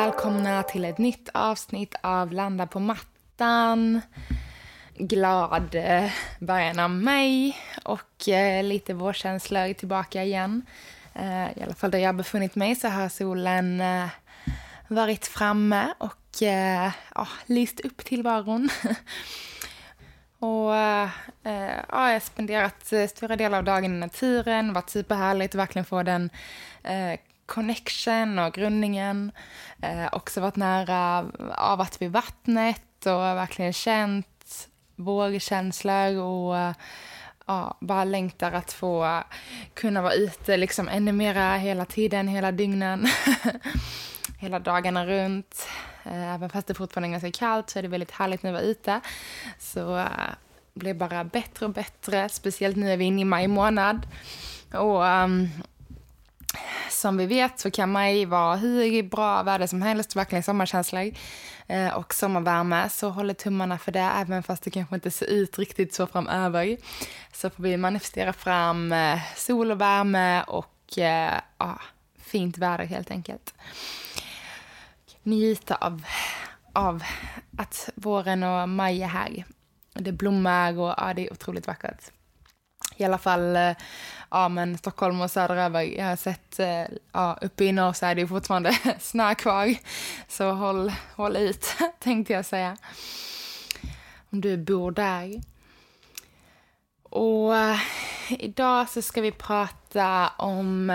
Välkomna 0.00 0.62
till 0.62 0.84
ett 0.84 0.98
nytt 0.98 1.28
avsnitt 1.34 1.94
av 2.00 2.32
Landa 2.32 2.66
på 2.66 2.80
mattan. 2.80 4.00
Glad 4.94 5.74
eh, 5.74 6.10
början 6.38 6.78
av 6.78 6.90
maj 6.90 7.56
och 7.84 8.28
eh, 8.28 8.64
lite 8.64 8.94
vårkänslor 8.94 9.72
tillbaka 9.72 10.24
igen. 10.24 10.62
Eh, 11.14 11.58
I 11.58 11.62
alla 11.62 11.74
fall 11.74 11.90
där 11.90 11.98
jag 11.98 12.16
befunnit 12.16 12.54
mig 12.54 12.74
så 12.74 12.88
har 12.88 13.08
solen 13.08 13.82
varit 14.88 15.26
framme 15.26 15.94
och 15.98 16.42
ja, 17.14 17.26
lyst 17.46 17.80
upp 17.80 18.04
tillvaron. 18.04 18.68
Och 20.38 20.76
äh, 20.76 21.08
ja, 21.42 21.82
jag 21.88 22.12
har 22.12 22.20
spenderat 22.20 22.92
stora 23.10 23.36
delar 23.36 23.58
av 23.58 23.64
dagen 23.64 23.84
i 23.84 23.98
naturen, 23.98 24.72
varit 24.72 24.90
superhärligt, 24.90 25.54
verkligen 25.54 25.84
få 25.84 26.02
den 26.02 26.30
äh, 26.82 27.20
connection 27.50 28.38
och 28.38 28.52
grundningen. 28.52 29.32
Eh, 29.82 30.08
också 30.12 30.40
varit 30.40 30.56
nära 30.56 31.26
avat 31.54 32.02
vid 32.02 32.12
vattnet 32.12 33.06
och 33.06 33.20
verkligen 33.20 33.72
känt 33.72 34.68
vågkänslor 34.96 36.16
och 36.18 36.74
ja, 37.46 37.76
bara 37.80 38.04
längtar 38.04 38.52
att 38.52 38.72
få 38.72 39.22
kunna 39.74 40.02
vara 40.02 40.12
ute 40.12 40.56
liksom 40.56 40.88
ännu 40.88 41.12
mera 41.12 41.56
hela 41.56 41.84
tiden, 41.84 42.28
hela 42.28 42.52
dygnen. 42.52 43.06
hela 44.38 44.58
dagarna 44.58 45.06
runt. 45.06 45.68
Eh, 46.04 46.34
även 46.34 46.50
fast 46.50 46.66
det 46.66 46.74
fortfarande 46.74 47.08
är 47.08 47.20
ganska 47.20 47.32
kallt 47.32 47.70
så 47.70 47.78
är 47.78 47.82
det 47.82 47.88
väldigt 47.88 48.10
härligt 48.10 48.42
när 48.42 48.52
vi 48.52 48.58
är 48.58 48.62
ute. 48.62 49.00
Så 49.58 49.98
äh, 49.98 50.06
blir 50.74 50.94
bara 50.94 51.24
bättre 51.24 51.66
och 51.66 51.72
bättre, 51.72 52.28
speciellt 52.28 52.76
nu 52.76 52.92
är 52.92 52.96
vi 52.96 53.04
inne 53.04 53.20
i 53.20 53.24
maj 53.24 53.48
månad. 53.48 54.06
Och 54.72 55.02
um, 55.02 55.48
som 57.00 57.16
vi 57.16 57.26
vet 57.26 57.58
så 57.58 57.70
kan 57.70 57.92
maj 57.92 58.24
vara 58.24 58.56
hur 58.56 59.02
bra 59.02 59.42
väder 59.42 59.66
som 59.66 59.82
helst, 59.82 60.16
verkligen 60.16 60.42
sommarkänslor 60.42 61.12
eh, 61.66 61.94
och 61.94 62.14
sommarvärme. 62.14 62.88
Så 62.88 63.08
håller 63.08 63.34
tummarna 63.34 63.78
för 63.78 63.92
det, 63.92 64.00
även 64.00 64.42
fast 64.42 64.62
det 64.62 64.70
kanske 64.70 64.94
inte 64.94 65.10
ser 65.10 65.26
ut 65.26 65.58
riktigt 65.58 65.94
så 65.94 66.06
framöver. 66.06 66.76
Så 67.32 67.50
får 67.50 67.62
vi 67.62 67.76
manifestera 67.76 68.32
fram 68.32 68.92
eh, 68.92 69.18
sol 69.36 69.70
och 69.70 69.80
värme 69.80 70.42
och 70.42 70.98
eh, 70.98 71.40
ja, 71.58 71.80
fint 72.18 72.58
väder 72.58 72.84
helt 72.84 73.10
enkelt. 73.10 73.54
Njuta 75.22 75.74
av, 75.74 76.06
av 76.72 77.02
att 77.56 77.90
våren 77.94 78.42
och 78.42 78.68
maj 78.68 79.02
är 79.02 79.06
här. 79.06 79.44
Det 79.92 80.12
blommar 80.12 80.78
och 80.78 80.94
ja, 80.96 81.12
det 81.14 81.26
är 81.26 81.32
otroligt 81.32 81.66
vackert. 81.66 82.10
I 83.00 83.04
alla 83.04 83.18
fall 83.18 83.56
eh, 83.56 83.72
ja, 84.30 84.48
men 84.48 84.78
Stockholm 84.78 85.20
och 85.20 85.30
söderöver. 85.30 85.82
Jag 85.82 86.04
har 86.04 86.16
sett, 86.16 86.60
eh, 86.60 86.82
ja, 87.12 87.38
uppe 87.40 87.64
i 87.64 87.72
norr 87.72 87.92
så 87.92 88.06
är 88.06 88.14
det 88.14 88.26
fortfarande 88.26 88.78
snö 89.00 89.34
kvar. 89.34 89.74
Så 90.28 90.52
håll, 90.52 90.92
håll 91.16 91.36
ut, 91.36 91.66
tänkte 91.98 92.32
jag 92.32 92.44
säga. 92.44 92.76
Om 94.30 94.40
du 94.40 94.56
bor 94.56 94.90
där. 94.90 95.40
Och 97.02 97.56
eh, 97.56 97.78
idag 98.28 98.88
så 98.88 99.02
ska 99.02 99.20
vi 99.20 99.32
prata 99.32 100.28
om 100.28 100.86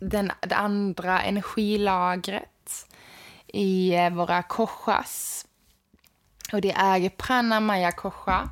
den, 0.00 0.32
det 0.40 0.56
andra 0.56 1.22
energilagret 1.22 2.86
i 3.46 3.92
våra 4.12 4.42
koshas. 4.42 5.46
Och 6.52 6.60
det 6.60 6.72
är 6.72 7.08
pranamaya 7.08 7.92
kosha 7.92 8.50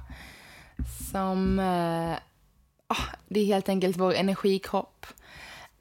som 1.11 1.61
oh, 2.89 3.05
det 3.28 3.41
är 3.41 3.44
helt 3.44 3.69
enkelt 3.69 3.97
vår 3.97 4.15
energikropp. 4.15 5.06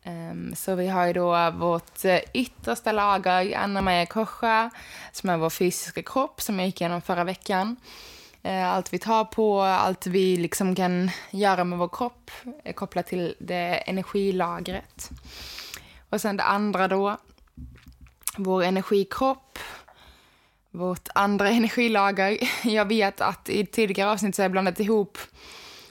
Um, 0.06 0.56
så 0.56 0.76
vi 0.76 0.88
har 0.88 1.06
ju 1.06 1.14
då 1.14 1.52
vårt 1.52 2.06
eh, 2.06 2.20
yttersta 2.34 2.92
lager, 2.92 3.58
Anna-Maja 3.58 4.06
Kosha, 4.06 4.70
som 5.12 5.30
är 5.30 5.38
vår 5.38 5.50
fysiska 5.50 6.04
kropp, 6.04 6.42
som 6.42 6.60
jag 6.60 6.66
gick 6.66 6.82
igenom 6.82 7.02
förra 7.02 7.24
veckan. 7.24 7.76
Uh, 8.46 8.66
allt 8.66 8.94
vi 8.94 9.00
tar 9.00 9.26
på, 9.26 9.62
allt 9.62 10.08
vi 10.08 10.38
liksom 10.38 10.76
kan 10.76 11.10
göra 11.32 11.64
med 11.64 11.80
vår 11.80 11.90
kropp 11.90 12.32
är 12.64 12.74
kopplat 12.74 13.08
till 13.08 13.36
det 13.40 13.84
energilagret. 13.88 15.10
Och 16.10 16.22
sen 16.22 16.38
det 16.38 16.44
andra 16.44 16.88
då, 16.88 17.18
vår 18.38 18.64
energikropp, 18.64 19.60
vårt 20.78 21.10
andra 21.16 21.50
energilager. 21.58 22.38
Jag 22.64 22.86
vet 22.86 23.22
att 23.22 23.50
i 23.50 23.66
tidigare 23.66 24.12
avsnitt 24.12 24.36
så 24.36 24.42
har 24.42 24.46
jag 24.46 24.52
blandat 24.52 24.80
ihop 24.80 25.18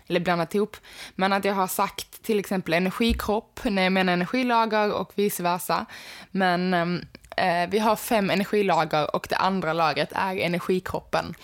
eller 0.07 0.21
blandat 0.21 0.55
ihop. 0.55 0.77
Men 1.15 1.33
att 1.33 1.45
jag 1.45 1.55
har 1.55 1.67
sagt 1.67 2.23
till 2.23 2.39
exempel 2.39 2.75
energikropp 2.75 3.61
när 3.65 3.83
jag 3.83 3.93
menar 3.93 4.13
energilager 4.13 4.93
och 4.93 5.13
vice 5.15 5.43
versa. 5.43 5.87
Men 6.31 6.75
ehm, 6.75 7.01
eh, 7.37 7.69
vi 7.71 7.79
har 7.79 7.97
fem 7.97 8.31
energilager 8.31 9.17
och 9.17 9.27
det 9.31 9.37
andra 9.37 9.73
lagret 9.73 10.13
är 10.13 10.37
energikroppen. 10.37 11.35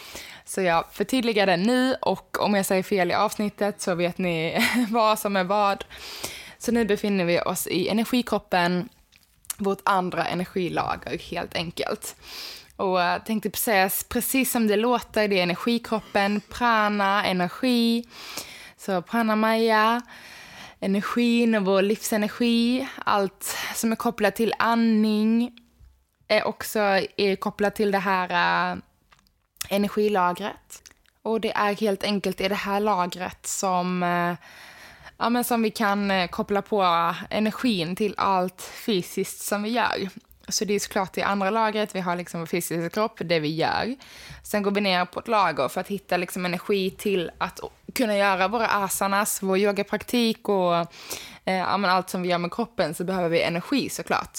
Så 0.44 0.60
jag 0.60 0.84
förtydligar 0.92 1.46
det 1.46 1.56
nu 1.56 1.94
och 1.94 2.40
om 2.40 2.54
jag 2.54 2.66
säger 2.66 2.82
fel 2.82 3.10
i 3.10 3.14
avsnittet 3.14 3.80
så 3.80 3.94
vet 3.94 4.18
ni 4.18 4.66
vad 4.90 5.18
som 5.18 5.36
är 5.36 5.44
vad. 5.44 5.84
Så 6.58 6.72
nu 6.72 6.84
befinner 6.84 7.24
vi 7.24 7.40
oss 7.40 7.66
i 7.66 7.88
energikroppen, 7.88 8.88
vårt 9.58 9.80
andra 9.84 10.26
energilager 10.26 11.18
helt 11.18 11.54
enkelt. 11.54 12.16
Och 12.80 13.00
jag 13.00 13.26
tänkte 13.26 13.58
säga 13.58 13.91
precis 14.08 14.50
som 14.50 14.66
det 14.66 14.76
låter, 14.76 15.28
det 15.28 15.38
är 15.38 15.42
energikroppen, 15.42 16.41
prana, 16.48 17.24
energi. 17.24 18.04
Så 18.76 19.02
pranamaya, 19.02 20.02
energin 20.80 21.54
och 21.54 21.64
vår 21.64 21.82
livsenergi, 21.82 22.88
allt 23.04 23.56
som 23.74 23.92
är 23.92 23.96
kopplat 23.96 24.36
till 24.36 24.54
andning 24.58 25.52
är 26.28 26.46
också 26.46 26.80
är 27.16 27.36
kopplat 27.36 27.74
till 27.74 27.91
det 27.91 27.98
här 27.98 28.72
uh, 28.72 28.78
energilagret. 29.68 30.82
Och 31.22 31.41
det 31.41 31.52
är 31.52 31.74
helt 31.74 32.02
enkelt 32.02 32.41
i 32.41 32.48
det 32.48 32.54
här 32.54 32.80
lagret 32.80 33.47
som, 33.47 34.02
uh, 34.02 34.34
ja, 35.16 35.28
men 35.28 35.44
som 35.44 35.62
vi 35.62 35.70
kan 35.70 36.10
uh, 36.10 36.26
koppla 36.26 36.62
på 36.62 37.14
energin 37.30 37.97
till 37.97 38.14
allt 38.16 38.62
fysiskt 38.62 39.41
som 39.41 39.62
vi 39.62 39.70
gör. 39.70 40.08
Så 40.50 40.64
det 40.64 40.74
är 40.74 40.80
såklart 40.80 41.12
det 41.12 41.22
andra 41.22 41.50
lagret, 41.50 41.94
vi 41.94 42.00
har 42.00 42.16
liksom 42.16 42.40
vår 42.40 42.46
fysiska 42.46 42.90
kropp, 42.90 43.20
det 43.24 43.40
vi 43.40 43.54
gör. 43.54 43.94
Sen 44.44 44.62
går 44.62 44.70
vi 44.70 44.80
ner 44.80 45.04
på 45.04 45.20
ett 45.20 45.28
lager 45.28 45.68
för 45.68 45.80
att 45.80 45.88
hitta 45.88 46.16
liksom 46.16 46.44
energi 46.44 46.90
till 46.90 47.30
att 47.38 47.60
kunna 47.94 48.16
göra 48.16 48.48
våra 48.48 48.66
asanas, 48.66 49.42
vår 49.42 49.58
yogapraktik 49.58 50.48
och 50.48 50.74
eh, 51.44 51.74
allt 51.74 52.10
som 52.10 52.22
vi 52.22 52.28
gör 52.28 52.38
med 52.38 52.52
kroppen 52.52 52.94
så 52.94 53.04
behöver 53.04 53.28
vi 53.28 53.42
energi 53.42 53.88
såklart. 53.88 54.38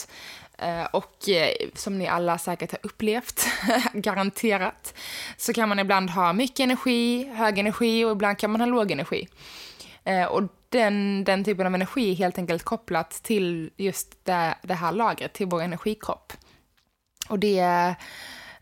Eh, 0.57 0.83
och 0.83 1.29
eh, 1.29 1.69
som 1.75 1.97
ni 1.97 2.07
alla 2.07 2.37
säkert 2.37 2.71
har 2.71 2.79
upplevt, 2.83 3.45
garanterat, 3.93 4.93
så 5.37 5.53
kan 5.53 5.69
man 5.69 5.79
ibland 5.79 6.09
ha 6.09 6.33
mycket 6.33 6.59
energi, 6.59 7.25
hög 7.33 7.59
energi 7.59 8.05
och 8.05 8.11
ibland 8.11 8.37
kan 8.37 8.51
man 8.51 8.61
ha 8.61 8.67
låg 8.67 8.91
energi. 8.91 9.27
Eh, 10.03 10.25
och 10.25 10.44
den, 10.69 11.24
den 11.24 11.44
typen 11.44 11.68
av 11.68 11.75
energi 11.75 12.12
är 12.12 12.15
helt 12.15 12.38
enkelt 12.38 12.63
kopplat 12.63 13.12
till 13.12 13.69
just 13.77 14.25
det, 14.25 14.56
det 14.62 14.74
här 14.74 14.92
lagret, 14.92 15.33
till 15.33 15.48
vår 15.48 15.62
energikropp. 15.62 16.33
Och 17.30 17.39
det 17.39 17.59
är 17.59 17.95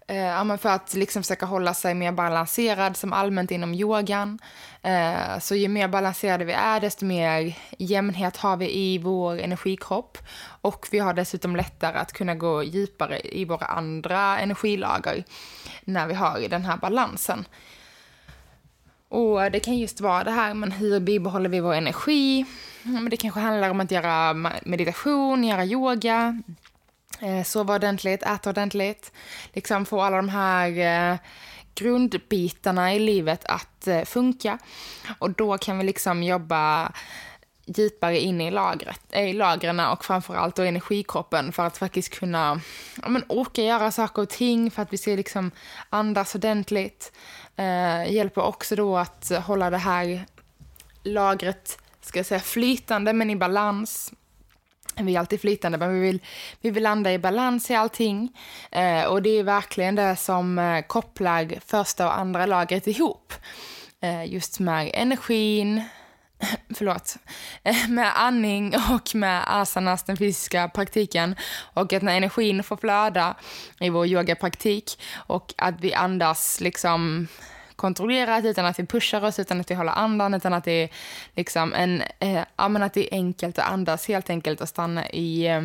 eh, 0.08 0.58
för 0.58 0.70
att 0.70 0.94
liksom 0.94 1.24
försöka 1.24 1.46
hålla 1.46 1.74
sig 1.74 1.94
mer 1.94 2.12
balanserad 2.12 2.98
som 2.98 3.14
allmänt 3.14 3.52
inom 3.52 3.74
yogan. 3.74 4.40
Eh, 4.82 5.40
så 5.40 5.56
ju 5.56 5.68
mer 5.68 5.88
balanserade 5.88 6.46
vi 6.46 6.54
är, 6.54 6.80
desto 6.80 7.06
mer 7.06 7.58
jämnhet 7.78 8.38
har 8.38 8.58
vi 8.58 8.78
i 8.78 8.98
vår 8.98 9.40
energikropp. 9.40 10.18
Och 10.62 10.88
vi 10.92 11.00
har 11.00 11.14
dessutom 11.14 11.56
lättare 11.56 11.98
att 11.98 12.14
kunna 12.14 12.36
gå 12.36 12.64
djupare 12.64 13.20
i 13.24 13.46
våra 13.46 13.66
andra 13.66 14.40
energilager 14.40 15.24
när 15.82 16.08
vi 16.08 16.14
har 16.14 16.40
den 16.50 16.66
här 16.66 16.78
balansen. 16.78 17.46
Och 19.10 19.52
det 19.52 19.60
kan 19.60 19.78
just 19.78 20.02
vara 20.02 20.24
det 20.24 20.32
här, 20.32 20.54
men 20.54 20.72
hur 20.72 21.00
bibehåller 21.00 21.50
vi 21.50 21.60
vår 21.60 21.74
energi? 21.74 22.46
Men 22.84 23.10
det 23.10 23.18
kanske 23.18 23.40
handlar 23.40 23.70
om 23.70 23.80
att 23.80 23.92
göra 23.92 24.34
meditation, 24.64 25.44
göra 25.44 25.66
yoga. 25.66 26.42
Eh, 27.22 27.44
sova 27.44 27.76
ordentligt, 27.76 28.24
äta 28.24 28.50
ordentligt. 28.50 29.12
Liksom 29.54 29.86
få 29.86 30.02
alla 30.02 30.18
de 30.18 30.30
här 30.30 30.70
eh, 31.12 31.18
grundbitarna 31.76 32.94
i 32.94 33.00
livet 33.00 33.46
att 33.46 33.88
eh, 33.88 34.04
funka. 34.04 34.58
Och 35.20 35.30
då 35.30 35.58
kan 35.58 35.78
vi 35.78 35.84
liksom 35.84 36.24
jobba 36.24 36.92
djupare 37.77 38.19
in 38.19 38.42
i, 38.42 38.51
lagret, 38.51 39.01
i 39.13 39.33
lagren 39.33 39.80
och 39.80 40.06
framförallt 40.06 40.56
då 40.56 40.63
energikroppen 40.63 41.51
för 41.51 41.66
att 41.66 41.77
faktiskt 41.77 42.19
kunna 42.19 42.62
ja, 43.01 43.10
men 43.10 43.24
orka 43.27 43.62
göra 43.62 43.92
saker 43.92 44.21
och 44.21 44.30
ting 44.30 44.71
för 44.71 44.81
att 44.81 44.94
vi 44.94 44.98
ska 44.98 45.12
liksom 45.12 45.51
andas 45.89 46.36
ordentligt. 46.36 47.12
Eh, 47.56 48.12
hjälper 48.12 48.42
också 48.42 48.75
då 48.75 48.98
att 48.98 49.31
hålla 49.45 49.69
det 49.69 49.77
här 49.77 50.25
lagret 51.04 51.77
ska 52.01 52.19
jag 52.19 52.25
säga, 52.25 52.39
flytande 52.39 53.13
men 53.13 53.30
i 53.30 53.36
balans. 53.36 54.13
Vi 54.95 55.16
är 55.16 55.19
alltid 55.19 55.42
flytande, 55.42 55.77
men 55.77 55.94
vi 55.94 56.00
vill, 56.00 56.19
vi 56.62 56.69
vill 56.69 56.83
landa 56.83 57.13
i 57.13 57.19
balans 57.19 57.71
i 57.71 57.75
allting. 57.75 58.38
Eh, 58.71 59.04
och 59.04 59.21
det 59.21 59.30
är 59.30 59.44
verkligen 59.44 59.95
det 59.95 60.16
som 60.16 60.60
eh, 60.60 60.81
kopplar 60.81 61.60
första 61.66 62.06
och 62.06 62.18
andra 62.18 62.45
lagret 62.45 62.88
ihop. 62.88 63.33
Eh, 64.01 64.33
just 64.33 64.60
med 64.60 64.92
energin, 64.94 65.83
förlåt, 66.76 67.18
eh, 67.64 67.90
med 67.90 68.12
andning 68.16 68.76
och 68.92 69.16
med 69.16 69.44
asanas, 69.48 70.04
den 70.04 70.18
fysiska 70.18 70.68
praktiken. 70.70 71.36
Och 71.74 71.94
att 71.94 72.02
när 72.02 72.18
energin 72.18 72.64
får 72.64 72.78
flöda 72.78 73.36
i 73.80 73.90
vår 73.90 74.08
yogapraktik 74.08 75.02
och 75.16 75.54
att 75.58 75.82
vi 75.82 75.94
andas 75.94 76.62
liksom 76.62 77.28
kontrollerat, 77.76 78.46
utan 78.46 78.66
att 78.66 78.80
vi 78.80 78.86
pushar 78.86 79.24
oss, 79.24 79.40
utan 79.40 79.60
att 79.60 79.72
vi 79.72 79.76
håller 79.76 79.92
andan, 79.92 80.34
utan 80.34 80.54
att 80.54 80.64
det 80.64 80.84
är 80.84 80.90
liksom 81.36 81.74
en, 81.74 82.04
eh, 82.20 82.44
ja 82.56 82.70
men 82.70 82.84
att 82.84 82.94
det 82.94 83.14
är 83.14 83.18
enkelt 83.18 83.60
att 83.60 83.72
andas 83.72 84.08
helt 84.08 84.30
enkelt 84.30 84.62
och 84.62 84.70
stanna 84.70 85.10
i 85.10 85.48
eh, 85.48 85.62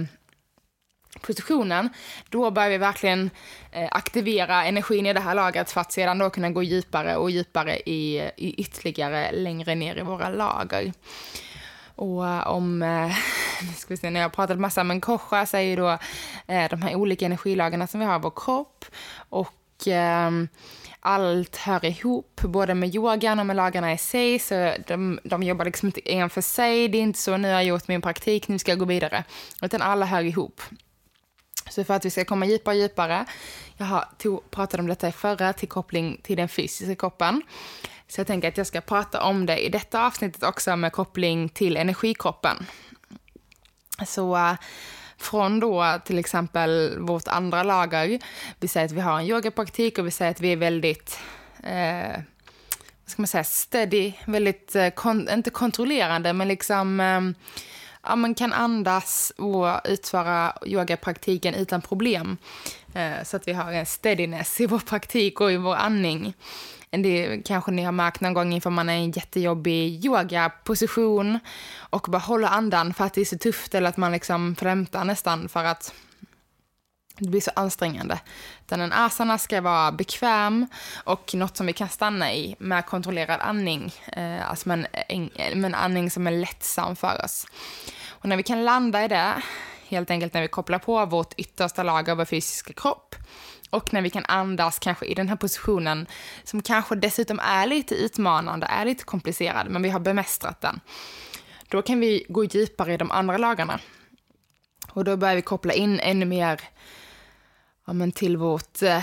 positionen, 1.21 1.89
då 2.29 2.51
börjar 2.51 2.71
vi 2.71 2.79
verkligen 2.79 3.31
eh, 3.73 3.89
aktivera 3.91 4.65
energin 4.65 5.07
i 5.07 5.13
det 5.13 5.21
här 5.21 5.35
lagret 5.35 5.71
för 5.71 5.81
att 5.81 5.93
sedan 5.93 6.19
då 6.19 6.31
kunna 6.31 6.51
gå 6.51 6.63
djupare 6.63 7.17
och 7.17 7.31
djupare 7.31 7.77
i, 7.77 8.31
i 8.37 8.55
ytterligare 8.55 9.33
längre 9.33 9.75
ner 9.75 9.99
i 9.99 10.03
våra 10.03 10.29
lager. 10.29 10.93
Och 11.97 12.29
eh, 12.29 12.47
om, 12.47 12.83
eh, 12.83 13.17
ska 13.77 13.87
vi 13.89 13.97
se, 13.97 14.11
när 14.11 14.21
jag 14.21 14.25
har 14.25 14.31
pratat 14.31 14.61
massa 14.61 14.85
med 14.85 15.03
Kocha 15.03 15.47
så 15.47 15.57
är 15.57 15.61
ju 15.61 15.77
då 15.77 15.99
eh, 16.47 16.69
de 16.71 16.83
här 16.83 16.95
olika 16.95 17.27
energilagarna 17.27 17.87
som 17.87 18.01
vi 18.01 18.07
har 18.07 18.17
i 18.17 18.23
vår 18.23 18.33
kropp 18.37 18.85
och 19.29 19.89
eh, 19.89 20.31
allt 21.07 21.57
hör 21.57 21.85
ihop, 21.85 22.41
både 22.41 22.75
med 22.75 22.95
yogan 22.95 23.41
och 23.41 23.47
med 23.47 23.57
lagarna 23.57 23.93
i 23.93 23.99
sig. 23.99 24.39
Så 24.39 24.75
de, 24.87 25.19
de 25.25 25.43
jobbar 25.43 25.65
liksom 25.65 25.89
inte 25.89 26.13
en 26.13 26.31
för 26.31 26.41
sig. 26.41 26.89
Det 26.89 26.99
är 26.99 27.03
inte 27.03 27.19
så 27.19 27.37
nu 27.37 27.49
har 27.49 27.55
jag 27.55 27.65
gjort 27.65 27.89
min 27.89 28.03
praktik, 28.03 28.49
nu 28.49 28.59
ska 28.59 28.71
jag 28.71 28.79
gå 28.79 28.85
vidare. 28.85 29.25
Utan 29.63 29.83
alla 29.83 30.07
hör 30.07 30.23
ihop. 30.23 30.63
Så 31.71 31.85
för 31.85 31.95
att 31.95 32.05
vi 32.05 32.11
ska 32.11 32.25
komma 32.25 32.47
djupare 32.47 32.75
och 32.75 32.81
djupare, 32.81 33.27
jag 33.77 33.87
har 33.87 34.09
tog, 34.19 34.51
pratade 34.51 34.83
om 34.83 34.87
detta 34.87 35.09
i 35.09 35.13
förra, 35.13 35.53
till 35.53 35.69
koppling 35.69 36.21
till 36.23 36.37
den 36.37 36.49
fysiska 36.49 36.95
kroppen. 36.95 37.43
Så 38.09 38.21
jag 38.21 38.27
tänker 38.27 38.49
att 38.49 38.57
jag 38.57 38.67
ska 38.67 38.81
prata 38.81 39.23
om 39.23 39.47
det 39.47 39.67
i 39.67 39.69
detta 39.69 40.07
avsnittet 40.07 40.43
också 40.43 40.77
med 40.77 40.93
koppling 40.93 41.49
till 41.49 41.77
energikroppen. 41.77 42.67
Så 44.07 44.37
uh, 44.37 44.55
från 45.19 45.61
då 45.61 46.01
till 46.05 46.19
exempel 46.19 46.99
vårt 46.99 47.29
andra 47.29 47.63
lager, 47.63 48.21
vi 48.61 48.69
säger 48.69 48.87
att 48.87 48.93
vi 48.93 49.01
har 49.01 49.19
en 49.19 49.27
yogapraktik 49.27 49.99
och 49.99 50.07
vi 50.07 50.11
säger 50.11 50.31
att 50.31 50.41
vi 50.41 50.53
är 50.53 50.57
väldigt 50.57 51.19
eh, 51.63 52.21
vad 53.05 53.11
ska 53.11 53.23
man 53.23 53.27
säga, 53.27 53.45
steady, 53.45 54.13
väldigt, 54.25 54.77
eh, 54.77 54.89
kon 54.89 55.29
inte 55.29 55.51
kontrollerande, 55.51 56.33
men 56.33 56.49
liksom 56.49 57.01
eh, 57.01 57.21
ja, 58.07 58.17
man 58.17 58.35
kan 58.35 58.53
andas 58.53 59.33
och 59.37 59.81
utföra 59.85 60.53
yogapraktiken 60.67 61.55
utan 61.55 61.83
problem. 61.83 62.37
Eh, 62.95 63.25
så 63.25 63.37
att 63.37 63.49
vi 63.49 63.53
har 63.53 63.73
en 63.73 63.87
steadiness 63.87 64.61
i 64.61 64.67
vår 64.67 64.79
praktik 64.79 65.41
och 65.41 65.53
i 65.53 65.57
vår 65.57 65.75
andning. 65.75 66.35
Det 66.91 67.43
kanske 67.45 67.71
ni 67.71 67.83
har 67.83 67.93
märkt 67.93 68.21
någon 68.21 68.35
gång 68.35 68.53
inför 68.53 68.71
man 68.71 68.89
är 68.89 68.97
i 68.97 69.05
en 69.05 69.11
jättejobbig 69.11 70.05
yogaposition 70.05 71.39
och 71.79 72.07
bara 72.09 72.19
håller 72.19 72.49
andan 72.49 72.95
för 72.95 73.05
att 73.05 73.15
det 73.15 73.21
är 73.21 73.25
så 73.25 73.39
tufft 73.39 73.75
eller 73.75 73.89
att 73.89 73.97
man 73.97 74.13
liksom 74.13 74.57
flämtar 74.57 75.05
nästan 75.05 75.49
för 75.49 75.65
att 75.65 75.95
det 77.19 77.29
blir 77.29 77.41
så 77.41 77.51
ansträngande. 77.57 78.21
Utan 78.67 78.81
en 78.81 78.93
asana 78.93 79.39
ska 79.39 79.61
vara 79.61 79.93
bekväm 79.93 80.67
och 81.05 81.35
något 81.35 81.57
som 81.57 81.67
vi 81.67 81.73
kan 81.73 81.89
stanna 81.89 82.35
i 82.35 82.57
med 82.59 82.87
kontrollerad 82.87 83.41
andning. 83.41 83.93
Eh, 84.07 84.51
alltså 84.51 84.69
med 84.69 84.87
en, 85.09 85.31
med 85.35 85.65
en 85.65 85.75
andning 85.75 86.11
som 86.11 86.27
är 86.27 86.31
lättsam 86.31 86.97
för 86.97 87.25
oss. 87.25 87.47
Och 88.09 88.29
när 88.29 88.37
vi 88.37 88.43
kan 88.43 88.65
landa 88.65 89.05
i 89.05 89.09
det, 89.09 89.43
helt 89.89 90.11
enkelt 90.11 90.35
när 90.35 90.43
vi 90.43 90.49
kopplar 90.49 90.79
på 90.79 91.07
vårt 91.07 91.35
yttersta 91.37 91.83
lager 91.83 92.13
av 92.13 92.19
vår 92.19 92.25
fysiska 92.25 92.73
kropp 92.73 93.15
och 93.71 93.93
när 93.93 94.03
vi 94.03 94.11
kan 94.11 94.25
andas 94.25 94.79
kanske 94.79 95.07
i 95.07 95.15
den 95.15 95.29
här 95.29 95.37
positionen 95.37 96.07
som 96.45 96.63
kanske 96.63 96.95
dessutom 96.95 97.41
är 97.41 97.67
lite 97.67 97.95
utmanande, 97.95 98.67
är 98.67 98.85
lite 98.85 99.05
komplicerad, 99.05 99.71
men 99.71 99.83
vi 99.83 99.91
har 99.91 100.01
bemästrat 100.01 100.61
den. 100.61 100.81
Då 101.69 101.83
kan 101.83 102.01
vi 102.01 102.27
gå 102.29 102.45
djupare 102.45 102.95
i 102.95 102.97
de 102.97 103.11
andra 103.11 103.37
lagarna. 103.37 103.81
Och 104.91 105.05
då 105.05 105.17
börjar 105.17 105.37
vi 105.37 105.43
koppla 105.43 105.73
in 105.73 106.01
ännu 106.01 106.25
mer 106.25 106.61
ja, 107.87 107.93
men 107.93 108.13
till 108.13 108.37
vårt 108.37 108.83
eh, 108.83 108.97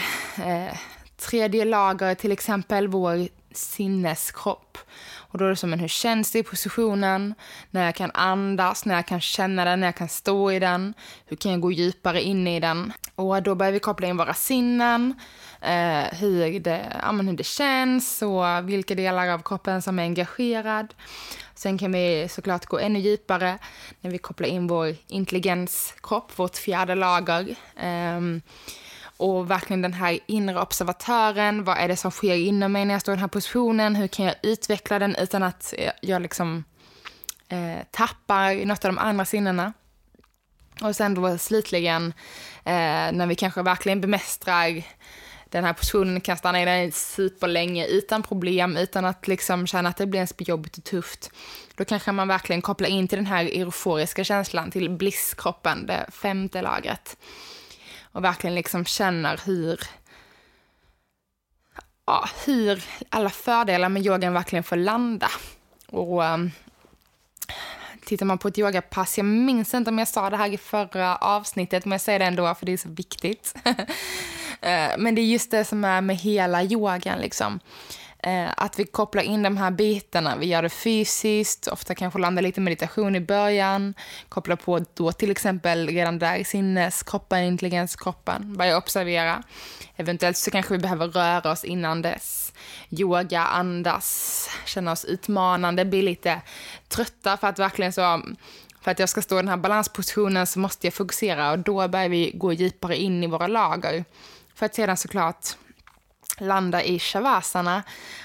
eh, 0.47 0.77
tredje 1.17 1.65
lager, 1.65 2.15
till 2.15 2.31
exempel 2.31 2.87
vår 2.87 3.27
sinneskropp. 3.51 4.77
Och 5.31 5.37
då 5.37 5.45
är 5.45 5.49
det 5.49 5.55
som 5.55 5.69
men 5.69 5.79
hur 5.79 5.87
känns 5.87 6.31
det 6.31 6.39
i 6.39 6.43
positionen? 6.43 7.35
När 7.71 7.85
jag 7.85 7.95
kan 7.95 8.11
andas, 8.13 8.85
när 8.85 8.95
jag 8.95 9.07
kan 9.07 9.21
känna 9.21 9.65
den, 9.65 9.79
när 9.79 9.87
jag 9.87 9.95
kan 9.95 10.09
stå 10.09 10.51
i 10.51 10.59
den. 10.59 10.93
Hur 11.25 11.37
kan 11.37 11.51
jag 11.51 11.61
gå 11.61 11.71
djupare 11.71 12.21
in 12.21 12.47
i 12.47 12.59
den? 12.59 12.93
Och 13.15 13.43
då 13.43 13.55
börjar 13.55 13.71
vi 13.71 13.79
koppla 13.79 14.07
in 14.07 14.17
våra 14.17 14.33
sinnen. 14.33 15.13
Eh, 15.61 16.03
hur, 16.19 16.59
det, 16.59 16.99
ja, 17.01 17.11
hur 17.11 17.33
det 17.33 17.43
känns 17.43 18.21
och 18.21 18.69
vilka 18.69 18.95
delar 18.95 19.27
av 19.27 19.41
kroppen 19.45 19.81
som 19.81 19.99
är 19.99 20.03
engagerad. 20.03 20.93
Sen 21.55 21.77
kan 21.77 21.91
vi 21.91 22.27
såklart 22.29 22.65
gå 22.65 22.79
ännu 22.79 22.99
djupare 22.99 23.57
när 24.01 24.11
vi 24.11 24.17
kopplar 24.17 24.47
in 24.47 24.67
vår 24.67 24.95
intelligenskropp, 25.07 26.39
vårt 26.39 26.57
fjärde 26.57 26.95
lager. 26.95 27.55
Eh, 27.75 28.21
och 29.21 29.51
verkligen 29.51 29.81
den 29.81 29.93
här 29.93 30.19
inre 30.25 30.61
observatören. 30.61 31.63
Vad 31.63 31.77
är 31.77 31.87
det 31.87 31.97
som 31.97 32.11
sker 32.11 32.35
inom 32.35 32.71
mig 32.71 32.85
när 32.85 32.93
jag 32.93 33.01
står 33.01 33.13
i 33.13 33.15
den 33.15 33.21
här 33.21 33.27
positionen? 33.27 33.95
Hur 33.95 34.07
kan 34.07 34.25
jag 34.25 34.35
utveckla 34.43 34.99
den 34.99 35.15
utan 35.15 35.43
att 35.43 35.73
eh, 35.77 35.91
jag 36.01 36.21
liksom 36.21 36.63
eh, 37.47 37.85
tappar 37.91 38.65
något 38.65 38.85
av 38.85 38.91
de 38.91 38.97
andra 38.97 39.25
sinnena? 39.25 39.73
Och 40.81 40.95
sen 40.95 41.13
då 41.13 41.37
slutligen 41.37 42.13
eh, 42.63 43.11
när 43.11 43.27
vi 43.27 43.35
kanske 43.35 43.61
verkligen 43.61 44.01
bemästrar 44.01 44.83
den 45.49 45.63
här 45.63 45.73
positionen, 45.73 46.21
kan 46.21 46.37
stanna 46.37 46.61
i 46.61 46.65
den 46.65 46.91
superlänge 46.91 47.87
utan 47.87 48.23
problem, 48.23 48.77
utan 48.77 49.05
att 49.05 49.27
liksom 49.27 49.67
känna 49.67 49.89
att 49.89 49.97
det 49.97 50.05
blir 50.05 50.17
ens 50.17 50.33
jobbigt 50.37 50.77
och 50.77 50.83
tufft. 50.83 51.31
Då 51.75 51.85
kanske 51.85 52.11
man 52.11 52.27
verkligen 52.27 52.61
kopplar 52.61 52.89
in 52.89 53.07
till 53.07 53.17
den 53.17 53.25
här 53.25 53.45
euforiska 53.45 54.23
känslan, 54.23 54.71
till 54.71 54.89
blisskroppen, 54.89 55.85
det 55.85 56.05
femte 56.11 56.61
lagret 56.61 57.17
och 58.11 58.23
verkligen 58.23 58.55
liksom 58.55 58.85
känner 58.85 59.41
hur, 59.45 59.79
ja, 62.05 62.29
hur 62.45 62.83
alla 63.09 63.29
fördelar 63.29 63.89
med 63.89 64.05
yogan 64.05 64.33
verkligen 64.33 64.63
får 64.63 64.75
landa. 64.75 65.29
Och 65.87 66.23
um, 66.23 66.51
tittar 68.05 68.25
man 68.25 68.37
på 68.37 68.47
ett 68.47 68.57
yogapass, 68.57 69.17
jag 69.17 69.25
minns 69.25 69.73
inte 69.73 69.89
om 69.89 69.99
jag 69.99 70.07
sa 70.07 70.29
det 70.29 70.37
här 70.37 70.53
i 70.53 70.57
förra 70.57 71.15
avsnittet, 71.15 71.85
men 71.85 71.91
jag 71.91 72.01
säger 72.01 72.19
det 72.19 72.25
ändå 72.25 72.55
för 72.55 72.65
det 72.65 72.73
är 72.73 72.77
så 72.77 72.89
viktigt. 72.89 73.55
Eh, 74.63 74.97
men 74.97 75.15
det 75.15 75.21
är 75.21 75.25
just 75.25 75.51
det 75.51 75.65
som 75.65 75.85
är 75.85 76.01
med 76.01 76.15
hela 76.15 76.63
yogan 76.63 77.19
liksom. 77.19 77.59
Eh, 78.23 78.49
att 78.57 78.79
vi 78.79 78.85
kopplar 78.85 79.23
in 79.23 79.43
de 79.43 79.57
här 79.57 79.71
bitarna. 79.71 80.35
Vi 80.35 80.45
gör 80.45 80.61
det 80.61 80.69
fysiskt, 80.69 81.67
ofta 81.67 81.95
kanske 81.95 82.19
landar 82.19 82.41
lite 82.41 82.61
meditation 82.61 83.15
i 83.15 83.19
början. 83.19 83.93
Kopplar 84.29 84.55
på 84.55 84.85
då 84.93 85.11
till 85.11 85.31
exempel 85.31 85.87
redan 85.87 86.19
där 86.19 86.43
sinneskroppen, 86.43 87.43
intelligenskroppen. 87.43 88.57
Börja 88.57 88.77
observera. 88.77 89.43
Eventuellt 89.95 90.37
så 90.37 90.51
kanske 90.51 90.73
vi 90.73 90.79
behöver 90.79 91.07
röra 91.07 91.51
oss 91.51 91.63
innan 91.63 92.01
dess. 92.01 92.53
Yoga, 92.89 93.41
andas, 93.41 94.49
känna 94.65 94.91
oss 94.91 95.05
utmanande, 95.05 95.85
bli 95.85 96.01
lite 96.01 96.41
trötta 96.87 97.37
för 97.37 97.47
att 97.47 97.59
verkligen 97.59 97.93
så 97.93 98.21
för 98.81 98.91
att 98.91 98.99
jag 98.99 99.09
ska 99.09 99.21
stå 99.21 99.35
i 99.35 99.41
den 99.41 99.49
här 99.49 99.57
balanspositionen 99.57 100.47
så 100.47 100.59
måste 100.59 100.87
jag 100.87 100.93
fokusera 100.93 101.51
och 101.51 101.59
då 101.59 101.87
börjar 101.87 102.09
vi 102.09 102.31
gå 102.33 102.53
djupare 102.53 102.97
in 102.97 103.23
i 103.23 103.27
våra 103.27 103.47
lager. 103.47 104.05
För 104.55 104.65
att 104.65 104.75
sedan 104.75 104.97
såklart 104.97 105.45
landa 106.41 106.83
i 106.83 106.99
shavasana, 106.99 107.83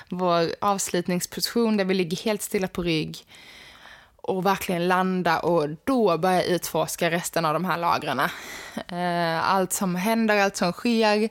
vår 0.09 0.55
avslutningsposition 0.61 1.77
där 1.77 1.85
vi 1.85 1.95
ligger 1.95 2.17
helt 2.17 2.43
stilla 2.43 2.69
på 2.69 2.83
rygg 2.83 3.27
och 4.17 4.47
verkligen 4.47 4.89
landa 4.89 5.39
och 5.39 5.69
då 5.85 6.19
börja 6.19 6.43
utforska 6.43 7.11
resten 7.11 7.45
av 7.45 7.53
de 7.53 7.65
här 7.65 7.79
lagren. 7.79 8.21
Eh, 8.89 9.51
allt 9.51 9.73
som 9.73 9.95
händer, 9.95 10.39
allt 10.39 10.57
som 10.57 10.73
sker. 10.73 11.29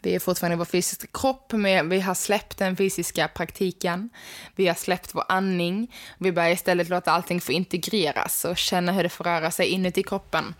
Vi 0.00 0.14
är 0.14 0.18
fortfarande 0.18 0.54
i 0.54 0.58
vår 0.58 0.64
fysiska 0.64 1.06
kropp, 1.12 1.52
men 1.52 1.88
vi 1.88 2.00
har 2.00 2.14
släppt 2.14 2.58
den 2.58 2.76
fysiska 2.76 3.28
praktiken. 3.28 4.10
Vi 4.56 4.66
har 4.66 4.74
släppt 4.74 5.14
vår 5.14 5.24
andning. 5.28 5.94
Vi 6.18 6.32
börjar 6.32 6.50
istället 6.50 6.88
låta 6.88 7.10
allting 7.10 7.40
få 7.40 7.52
integreras 7.52 8.44
och 8.44 8.56
känna 8.56 8.92
hur 8.92 9.02
det 9.02 9.08
får 9.08 9.24
röra 9.24 9.50
sig 9.50 9.66
inuti 9.66 10.02
kroppen. 10.02 10.54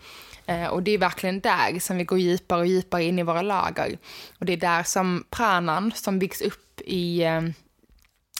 Eh, 0.47 0.67
och 0.67 0.83
det 0.83 0.91
är 0.91 0.97
verkligen 0.97 1.39
där 1.39 1.79
som 1.79 1.97
vi 1.97 2.03
går 2.03 2.19
djupare 2.19 2.59
och 2.59 2.67
djupare 2.67 3.03
in 3.03 3.19
i 3.19 3.23
våra 3.23 3.41
lager. 3.41 3.97
Och 4.39 4.45
det 4.45 4.53
är 4.53 4.57
där 4.57 4.83
som 4.83 5.23
pranan 5.29 5.91
som 5.95 6.19
byggs 6.19 6.41
upp 6.41 6.81
i 6.85 7.23
eh, 7.23 7.41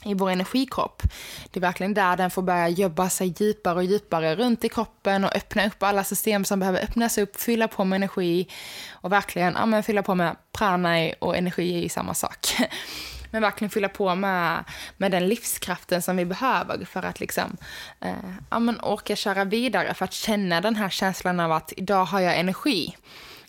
i 0.06 0.14
vår 0.14 0.30
energikropp. 0.30 1.04
Det 1.52 1.60
är 1.60 1.62
verkligen 1.62 1.94
där 1.94 2.18
den 2.18 2.32
får 2.32 2.42
börja 2.42 2.70
jobba 2.70 3.10
sig 3.10 3.36
djupare 3.38 3.76
och 3.76 3.84
djupare 3.84 4.36
runt 4.36 4.64
i 4.64 4.70
kroppen 4.70 5.24
och 5.24 5.36
öppna 5.36 5.68
upp 5.68 5.84
alla 5.84 6.04
system 6.04 6.46
som 6.46 6.60
behöver 6.60 6.84
öppnas 6.84 7.18
upp, 7.18 7.36
fylla 7.36 7.68
på 7.68 7.84
med 7.84 7.96
energi 7.98 8.48
och 8.92 9.12
verkligen 9.12 9.54
ja, 9.54 9.66
men 9.66 9.84
fylla 9.84 10.04
på 10.04 10.16
med 10.16 10.36
prana 10.52 11.12
och 11.20 11.38
energi 11.38 11.76
är 11.76 11.82
ju 11.82 11.90
samma 11.90 12.14
sak. 12.14 12.48
Men 13.38 13.42
verkligen 13.42 13.70
fylla 13.70 13.90
på 13.90 14.16
med, 14.16 14.64
med 14.98 15.12
den 15.12 15.28
livskraften 15.28 16.02
som 16.02 16.18
vi 16.18 16.26
behöver 16.26 16.86
för 16.86 17.04
att 17.04 17.20
liksom, 17.20 17.58
eh, 18.00 18.34
ja, 18.50 18.60
men 18.60 18.80
orka 18.80 19.16
köra 19.16 19.46
vidare, 19.46 19.94
för 19.94 20.06
att 20.06 20.14
känna 20.14 20.62
den 20.62 20.76
här 20.76 20.90
känslan 20.90 21.40
av 21.40 21.52
att 21.52 21.74
idag 21.78 22.06
har 22.06 22.20
jag 22.20 22.40
energi 22.40 22.96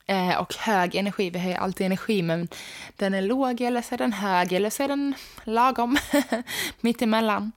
eh, 0.06 0.36
och 0.36 0.54
hög 0.54 0.94
energi. 0.94 1.30
Vi 1.30 1.38
har 1.38 1.48
ju 1.48 1.54
alltid 1.54 1.86
energi, 1.86 2.22
men 2.22 2.48
den 2.96 3.14
är 3.14 3.22
låg 3.22 3.60
eller 3.60 3.82
så 3.82 3.94
är 3.94 3.98
den 3.98 4.12
hög 4.12 4.52
eller 4.52 4.70
så 4.70 4.82
är 4.82 4.88
den 4.88 5.14
lagom, 5.44 5.98
mittemellan. 6.80 7.52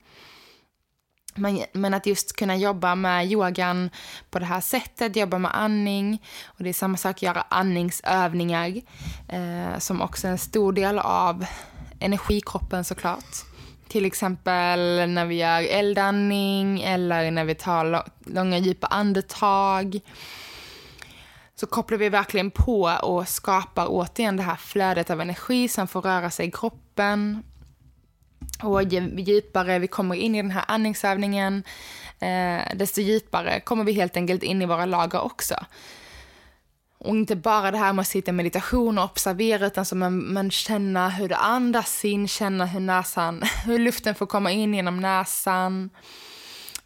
Men, 1.34 1.64
men 1.72 1.94
att 1.94 2.06
just 2.06 2.36
kunna 2.36 2.56
jobba 2.56 2.94
med 2.94 3.26
yogan 3.32 3.90
på 4.30 4.38
det 4.38 4.44
här 4.44 4.60
sättet, 4.60 5.16
jobba 5.16 5.38
med 5.38 5.56
andning. 5.56 6.22
Och 6.44 6.64
det 6.64 6.68
är 6.68 6.74
samma 6.74 6.96
sak, 6.96 7.22
göra 7.22 7.44
andningsövningar. 7.48 8.80
Eh, 9.28 9.78
som 9.78 10.02
också 10.02 10.26
är 10.26 10.30
en 10.32 10.38
stor 10.38 10.72
del 10.72 10.98
av 10.98 11.46
energikroppen 12.02 12.84
såklart. 12.84 13.34
Till 13.88 14.04
exempel 14.04 15.10
när 15.10 15.26
vi 15.26 15.34
gör 15.34 15.62
eldandning 15.62 16.82
eller 16.82 17.30
när 17.30 17.44
vi 17.44 17.54
tar 17.54 18.04
långa 18.26 18.58
djupa 18.58 18.86
andetag 18.86 20.00
så 21.54 21.66
kopplar 21.66 21.98
vi 21.98 22.08
verkligen 22.08 22.50
på 22.50 22.82
och 23.02 23.28
skapar 23.28 23.86
återigen 23.88 24.36
det 24.36 24.42
här 24.42 24.56
flödet 24.56 25.10
av 25.10 25.20
energi 25.20 25.68
som 25.68 25.88
får 25.88 26.02
röra 26.02 26.30
sig 26.30 26.46
i 26.46 26.50
kroppen. 26.50 27.42
Och 28.62 28.82
ju 28.82 29.20
djupare 29.20 29.78
vi 29.78 29.86
kommer 29.86 30.14
in 30.14 30.34
i 30.34 30.42
den 30.42 30.50
här 30.50 30.64
andningsövningen, 30.68 31.62
eh, 32.20 32.76
desto 32.76 33.00
djupare 33.00 33.60
kommer 33.60 33.84
vi 33.84 33.92
helt 33.92 34.16
enkelt 34.16 34.42
in 34.42 34.62
i 34.62 34.66
våra 34.66 34.86
lager 34.86 35.20
också. 35.20 35.54
Och 37.04 37.16
inte 37.16 37.36
bara 37.36 37.70
det 37.70 37.78
här 37.78 37.92
med 37.92 38.02
att 38.02 38.08
sitta 38.08 38.30
i 38.30 38.32
meditation 38.32 38.98
och 38.98 39.04
observera, 39.04 39.66
utan 39.66 39.84
som 39.84 39.98
man, 39.98 40.32
man 40.32 40.50
känna 40.50 41.08
hur 41.08 41.28
det 41.28 41.36
andas 41.36 42.04
in, 42.04 42.28
känna 42.28 42.66
hur 42.66 42.80
näsan, 42.80 43.42
hur 43.64 43.78
luften 43.78 44.14
får 44.14 44.26
komma 44.26 44.50
in 44.50 44.74
genom 44.74 45.00
näsan. 45.00 45.90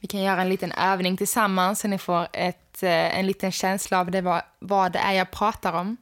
Vi 0.00 0.08
kan 0.08 0.20
göra 0.20 0.42
en 0.42 0.48
liten 0.48 0.72
övning 0.72 1.16
tillsammans 1.16 1.80
så 1.80 1.88
ni 1.88 1.98
får 1.98 2.28
ett, 2.32 2.82
eh, 2.82 3.18
en 3.18 3.26
liten 3.26 3.52
känsla 3.52 4.00
av 4.00 4.10
det, 4.10 4.20
vad, 4.20 4.42
vad 4.58 4.92
det 4.92 4.98
är 4.98 5.12
jag 5.12 5.30
pratar 5.30 5.72
om. 5.72 5.96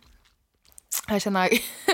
Jag 1.09 1.23
känner, 1.23 1.49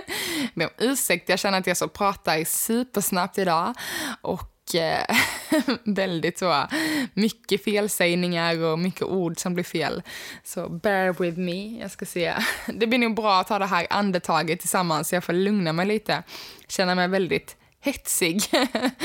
med 0.55 0.67
om 0.67 0.73
ursäkt, 0.79 1.29
jag 1.29 1.39
känner 1.39 1.59
att 1.59 1.67
jag 1.67 1.77
så 1.77 1.89
pratar 1.89 2.45
supersnabbt 2.45 3.39
idag. 3.39 3.75
Och 4.21 4.60
eh, 4.75 5.17
väldigt 5.85 6.39
så 6.39 6.67
mycket 7.15 7.65
felsägningar 7.65 8.63
och 8.63 8.79
mycket 8.79 9.03
ord 9.03 9.39
som 9.39 9.55
blir 9.55 9.65
fel. 9.65 10.03
Så 10.45 10.69
bear 10.69 11.13
with 11.13 11.39
me. 11.39 11.81
Jag 11.81 11.91
ska 11.91 12.07
se. 12.07 12.35
Det 12.67 12.87
blir 12.87 12.99
nog 12.99 13.15
bra 13.15 13.41
att 13.41 13.47
ta 13.47 13.59
det 13.59 13.67
här 13.67 13.87
andetaget 13.91 14.61
tillsammans 14.61 15.09
så 15.09 15.15
jag 15.15 15.25
får 15.25 15.33
lugna 15.33 15.73
mig 15.73 15.87
lite. 15.87 16.23
Känna 16.69 16.95
mig 16.95 17.09
väldigt 17.09 17.57
hetsig. 17.81 18.43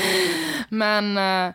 men 0.68 1.18
eh, 1.18 1.54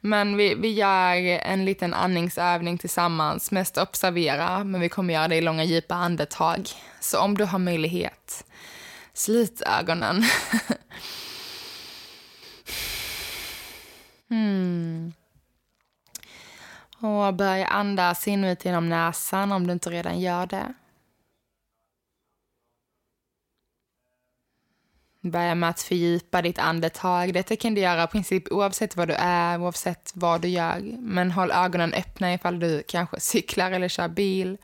men 0.00 0.36
vi, 0.36 0.54
vi 0.54 0.72
gör 0.72 1.16
en 1.16 1.64
liten 1.64 1.94
andningsövning 1.94 2.78
tillsammans. 2.78 3.50
Mest 3.50 3.78
observera, 3.78 4.64
men 4.64 4.80
vi 4.80 4.88
kommer 4.88 5.14
göra 5.14 5.28
det 5.28 5.36
i 5.36 5.40
långa 5.40 5.64
djupa 5.64 5.94
andetag. 5.94 6.68
Så 7.00 7.18
om 7.20 7.38
du 7.38 7.44
har 7.44 7.58
möjlighet, 7.58 8.44
slut 9.14 9.62
ögonen. 9.80 10.24
Mm. 14.30 15.12
Och 17.00 17.34
börja 17.34 17.66
andas 17.66 18.28
in 18.28 18.44
ut 18.44 18.64
genom 18.64 18.88
näsan 18.88 19.52
om 19.52 19.66
du 19.66 19.72
inte 19.72 19.90
redan 19.90 20.20
gör 20.20 20.46
det. 20.46 20.74
Börja 25.22 25.54
med 25.54 25.70
att 25.70 25.80
fördjupa 25.80 26.42
ditt 26.42 26.58
andetag. 26.58 27.34
Detta 27.34 27.56
kan 27.56 27.74
du 27.74 27.80
göra 27.80 28.04
i 28.04 28.06
princip 28.06 28.52
oavsett 28.52 28.96
vad 28.96 29.08
du 29.08 29.14
är, 29.14 29.60
oavsett 29.60 30.12
vad 30.14 30.40
du 30.40 30.48
gör. 30.48 30.80
Men 30.98 31.30
håll 31.30 31.50
ögonen 31.50 31.94
öppna 31.94 32.34
ifall 32.34 32.58
du 32.58 32.82
kanske 32.88 33.20
cyklar 33.20 33.72
eller 33.72 33.88
kör 33.88 34.08
bil. 34.08 34.58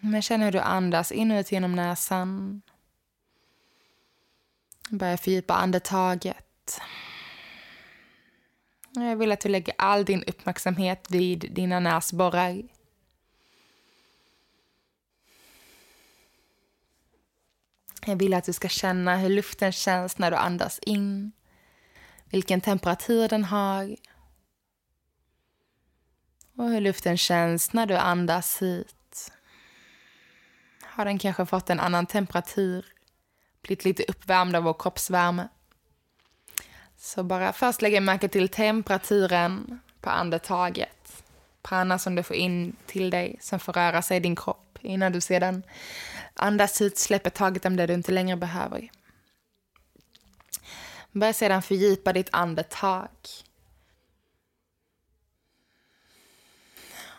Men 0.00 0.22
känn 0.22 0.42
hur 0.42 0.52
du 0.52 0.58
andas 0.58 1.12
in 1.12 1.30
och 1.30 1.40
ut 1.40 1.52
genom 1.52 1.76
näsan. 1.76 2.62
Börja 4.90 5.16
fördjupa 5.16 5.54
andetaget. 5.54 6.80
Jag 8.94 9.16
vill 9.16 9.32
att 9.32 9.40
du 9.40 9.48
lägger 9.48 9.74
all 9.78 10.04
din 10.04 10.22
uppmärksamhet 10.22 11.10
vid 11.10 11.52
dina 11.54 11.80
näsborrar. 11.80 12.62
Jag 18.06 18.16
vill 18.16 18.34
att 18.34 18.44
du 18.44 18.52
ska 18.52 18.68
känna 18.68 19.16
hur 19.16 19.28
luften 19.28 19.72
känns 19.72 20.18
när 20.18 20.30
du 20.30 20.36
andas 20.36 20.78
in. 20.78 21.32
Vilken 22.24 22.60
temperatur 22.60 23.28
den 23.28 23.44
har. 23.44 23.96
Och 26.56 26.68
hur 26.68 26.80
luften 26.80 27.18
känns 27.18 27.72
när 27.72 27.86
du 27.86 27.96
andas 27.96 28.62
hit. 28.62 29.32
Har 30.82 31.04
den 31.04 31.18
kanske 31.18 31.46
fått 31.46 31.70
en 31.70 31.80
annan 31.80 32.06
temperatur? 32.06 32.97
Blivit 33.62 33.84
lite 33.84 34.04
uppvärmd 34.08 34.56
av 34.56 34.62
vår 34.62 34.76
kroppsvärme? 34.78 35.48
Så 36.96 37.22
bara 37.22 37.52
först 37.52 37.82
lägga 37.82 38.00
märke 38.00 38.28
till 38.28 38.48
temperaturen 38.48 39.80
på 40.00 40.10
andetaget. 40.10 41.22
Prana 41.62 41.98
som 41.98 42.14
du 42.14 42.22
får 42.22 42.36
in 42.36 42.76
till 42.86 43.10
dig, 43.10 43.36
som 43.40 43.60
får 43.60 43.72
röra 43.72 44.02
sig 44.02 44.16
i 44.16 44.20
din 44.20 44.36
kropp 44.36 44.78
innan 44.82 45.12
du 45.12 45.20
sedan 45.20 45.62
Andas 46.40 46.82
ut, 46.82 46.98
släpper 46.98 47.30
taget 47.30 47.64
om 47.64 47.76
det 47.76 47.86
du 47.86 47.94
inte 47.94 48.12
längre 48.12 48.36
behöver. 48.36 48.90
Börja 51.12 51.32
sedan 51.32 51.62
fördjupa 51.62 52.12
ditt 52.12 52.28
andetag. 52.32 53.08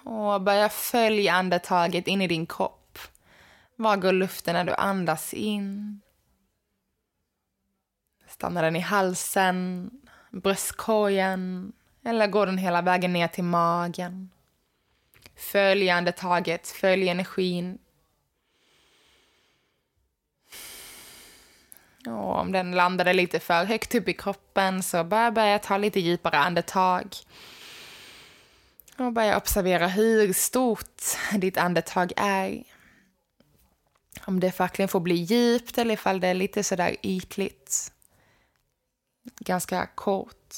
Och 0.03 0.41
börja 0.41 0.69
följa 0.69 1.33
andetaget 1.33 2.07
in 2.07 2.21
i 2.21 2.27
din 2.27 2.45
kropp. 2.45 2.99
Var 3.75 3.97
går 3.97 4.11
luften 4.11 4.53
när 4.53 4.63
du 4.63 4.73
andas 4.73 5.33
in? 5.33 6.01
Stannar 8.39 8.63
den 8.63 8.75
i 8.75 8.79
halsen, 8.79 9.89
bröstkorgen 10.31 11.71
eller 12.05 12.27
går 12.27 12.45
den 12.45 12.57
hela 12.57 12.81
vägen 12.81 13.13
ner 13.13 13.27
till 13.27 13.43
magen? 13.43 14.29
Följ 15.35 15.89
andetaget, 15.89 16.67
följ 16.67 17.09
energin 17.09 17.77
Och 22.07 22.39
om 22.39 22.51
den 22.51 22.71
landade 22.71 23.13
lite 23.13 23.39
för 23.39 23.65
högt 23.65 23.95
upp 23.95 24.09
i 24.09 24.13
kroppen 24.13 24.83
så 24.83 25.03
börja, 25.03 25.31
börja 25.31 25.59
ta 25.59 25.77
lite 25.77 25.99
djupare 25.99 26.37
andetag. 26.37 27.15
Och 28.97 29.13
börja 29.13 29.37
observera 29.37 29.87
hur 29.87 30.33
stort 30.33 31.01
ditt 31.37 31.57
andetag 31.57 32.11
är. 32.17 32.63
Om 34.25 34.39
det 34.39 34.59
verkligen 34.59 34.89
får 34.89 34.99
bli 34.99 35.15
djupt 35.15 35.77
eller 35.77 35.93
ifall 35.93 36.19
det 36.19 36.27
är 36.27 36.33
lite 36.33 36.63
sådär 36.63 36.95
ytligt. 37.03 37.91
Ganska 39.37 39.85
kort. 39.85 40.55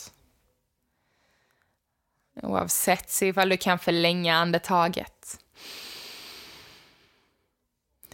Oavsett, 2.33 3.09
se 3.09 3.27
ifall 3.27 3.49
du 3.49 3.57
kan 3.57 3.79
förlänga 3.79 4.35
andetaget. 4.35 5.39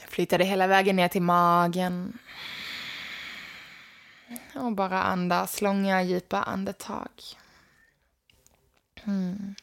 Flytta 0.07 0.37
det 0.37 0.45
hela 0.45 0.67
vägen 0.67 0.95
ner 0.95 1.07
till 1.07 1.21
magen. 1.21 2.17
Och 4.55 4.71
bara 4.71 5.03
andas 5.03 5.61
långa, 5.61 6.03
djupa 6.03 6.43
andetag. 6.43 7.09
Mm. 9.03 9.55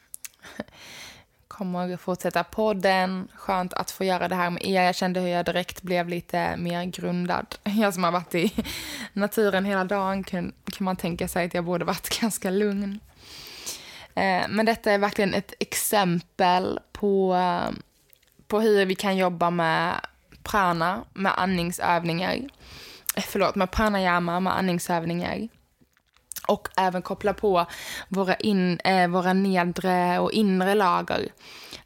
Kommer 1.58 1.96
fortsätta 1.96 2.44
podden. 2.44 3.28
Skönt 3.34 3.73
att 3.73 3.90
få 3.90 4.04
göra 4.04 4.28
det 4.28 4.34
här 4.34 4.50
med 4.50 4.66
er. 4.66 4.82
Jag 4.82 4.94
kände 4.94 5.20
hur 5.20 5.28
jag 5.28 5.44
direkt 5.44 5.82
blev 5.82 6.08
lite 6.08 6.56
mer 6.56 6.84
grundad. 6.84 7.46
Jag 7.64 7.94
som 7.94 8.04
har 8.04 8.12
varit 8.12 8.34
i 8.34 8.52
naturen 9.12 9.64
hela 9.64 9.84
dagen 9.84 10.25
kan, 10.25 10.52
kan 10.73 10.84
man 10.84 10.96
tänka 10.96 11.28
sig 11.28 11.46
att 11.46 11.54
jag 11.54 11.64
borde 11.64 11.84
varit 11.84 12.20
ganska 12.20 12.50
lugn. 12.50 13.00
Eh, 14.14 14.42
men 14.49 14.66
detta 14.66 14.92
är 14.92 14.99
verkligen 14.99 15.34
ett 15.34 15.54
exempel 15.58 16.80
på, 16.92 17.34
eh, 17.34 17.75
på 18.46 18.61
hur 18.61 18.87
vi 18.87 18.94
kan 18.94 19.16
jobba 19.16 19.50
med 19.50 19.94
prana, 20.42 21.04
med 21.12 21.32
andningsövningar 21.37 22.34
eh, 23.16 23.25
förlåt, 23.26 23.54
med 23.54 23.70
pranayama, 23.70 24.40
med 24.40 24.58
andningsövningar. 24.58 25.49
Och 26.48 26.68
även 26.76 27.02
koppla 27.02 27.34
på 27.34 27.66
våra, 28.08 28.34
in, 28.34 28.78
eh, 28.78 29.08
våra 29.08 29.32
nedre 29.32 30.18
och 30.18 30.32
inre 30.32 30.74
lager. 30.74 31.28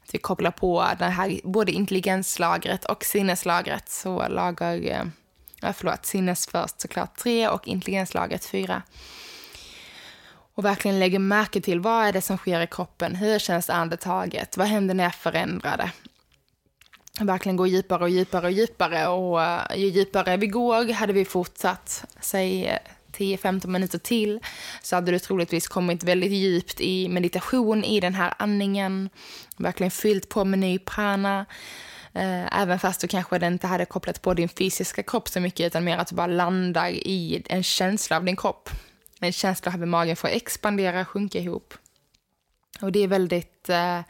Att 0.03 0.13
vi 0.15 0.17
kopplar 0.17 0.51
på 0.51 0.87
det 0.99 1.05
här, 1.05 1.39
både 1.43 1.71
intelligenslagret 1.71 2.85
och 2.85 3.05
sinneslagret. 3.05 3.89
Så 3.89 4.27
lager, 4.27 4.91
eh, 5.61 5.73
förlåt, 5.73 6.05
sinnes 6.05 6.47
först 6.47 6.81
såklart 6.81 7.17
tre 7.17 7.49
och 7.49 7.67
intelligenslagret 7.67 8.45
fyra. 8.45 8.81
Och 10.55 10.65
verkligen 10.65 10.99
lägger 10.99 11.19
märke 11.19 11.61
till 11.61 11.79
vad 11.79 12.05
är 12.05 12.13
det 12.13 12.21
som 12.21 12.37
sker 12.37 12.61
i 12.61 12.67
kroppen, 12.67 13.15
hur 13.15 13.39
känns 13.39 13.69
andetaget, 13.69 14.57
vad 14.57 14.67
händer 14.67 14.93
när 14.93 15.03
jag 15.03 15.15
förändrar 15.15 15.77
det? 15.77 15.91
verkligen 17.25 17.55
gå 17.55 17.67
djupare 17.67 18.03
och 18.03 18.09
djupare 18.09 18.45
och 18.45 18.51
djupare. 18.51 19.07
Och 19.07 19.43
eh, 19.43 19.77
ju 19.77 19.87
djupare 19.87 20.37
vi 20.37 20.47
går, 20.47 20.93
hade 20.93 21.13
vi 21.13 21.25
fortsatt, 21.25 22.05
säg 22.19 22.65
eh, 22.65 22.77
10-15 23.19 23.67
minuter 23.67 23.97
till, 23.97 24.39
så 24.81 24.95
hade 24.95 25.11
du 25.11 25.19
troligtvis 25.19 25.67
kommit 25.67 26.03
väldigt 26.03 26.31
djupt 26.31 26.81
i 26.81 27.09
meditation 27.09 27.83
i 27.83 27.99
den 27.99 28.13
här 28.13 28.33
andningen. 28.37 29.09
Verkligen 29.57 29.91
fyllt 29.91 30.29
på 30.29 30.45
med 30.45 30.59
ny 30.59 30.79
prana. 30.79 31.45
Eh, 32.13 32.61
även 32.61 32.79
fast 32.79 33.01
du 33.01 33.07
kanske 33.07 33.47
inte 33.47 33.67
hade 33.67 33.85
kopplat 33.85 34.21
på 34.21 34.33
din 34.33 34.49
fysiska 34.49 35.03
kropp 35.03 35.29
så 35.29 35.39
mycket, 35.39 35.67
utan 35.67 35.83
mer 35.83 35.97
att 35.97 36.07
du 36.07 36.15
bara 36.15 36.27
landar 36.27 36.89
i 36.89 37.43
en 37.49 37.63
känsla 37.63 38.17
av 38.17 38.25
din 38.25 38.35
kropp. 38.35 38.69
En 39.19 39.33
känsla 39.33 39.71
av 39.71 39.79
hur 39.79 39.85
magen 39.85 40.15
får 40.15 40.27
expandera, 40.27 41.05
sjunka 41.05 41.39
ihop. 41.39 41.73
Och 42.81 42.91
det 42.91 42.99
är 42.99 43.07
väldigt 43.07 43.69
eh, 43.69 44.01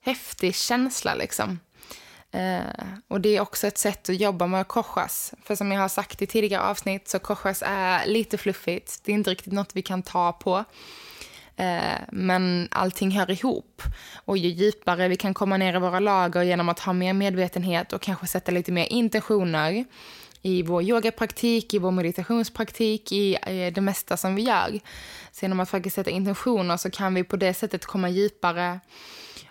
häftig 0.00 0.54
känsla 0.54 1.14
liksom. 1.14 1.58
Eh, 2.36 2.86
och 3.08 3.20
det 3.20 3.36
är 3.36 3.40
också 3.40 3.66
ett 3.66 3.78
sätt 3.78 4.08
att 4.08 4.20
jobba 4.20 4.46
med 4.46 4.68
korsas. 4.68 5.34
För 5.42 5.54
som 5.54 5.72
jag 5.72 5.80
har 5.80 5.88
sagt 5.88 6.22
i 6.22 6.26
tidigare 6.26 6.62
avsnitt 6.62 7.08
så 7.08 7.18
korsas 7.18 7.62
är 7.66 8.06
lite 8.06 8.38
fluffigt. 8.38 9.00
Det 9.04 9.12
är 9.12 9.14
inte 9.14 9.30
riktigt 9.30 9.52
något 9.52 9.76
vi 9.76 9.82
kan 9.82 10.02
ta 10.02 10.32
på. 10.32 10.64
Eh, 11.56 12.00
men 12.12 12.68
allting 12.70 13.10
hör 13.10 13.30
ihop. 13.30 13.82
Och 14.24 14.38
ju 14.38 14.48
djupare 14.48 15.08
vi 15.08 15.16
kan 15.16 15.34
komma 15.34 15.56
ner 15.56 15.74
i 15.74 15.78
våra 15.78 16.00
lager 16.00 16.42
genom 16.42 16.68
att 16.68 16.80
ha 16.80 16.92
mer 16.92 17.12
medvetenhet 17.12 17.92
och 17.92 18.02
kanske 18.02 18.26
sätta 18.26 18.52
lite 18.52 18.72
mer 18.72 18.86
intentioner 18.92 19.84
i 20.42 20.62
vår 20.62 20.82
yogapraktik, 20.82 21.74
i 21.74 21.78
vår 21.78 21.90
meditationspraktik, 21.90 23.12
i 23.12 23.38
det 23.74 23.80
mesta 23.80 24.16
som 24.16 24.34
vi 24.34 24.42
gör. 24.42 24.80
Så 25.32 25.44
genom 25.44 25.60
att 25.60 25.70
faktiskt 25.70 25.96
sätta 25.96 26.10
intentioner 26.10 26.76
så 26.76 26.90
kan 26.90 27.14
vi 27.14 27.24
på 27.24 27.36
det 27.36 27.54
sättet 27.54 27.86
komma 27.86 28.08
djupare 28.08 28.80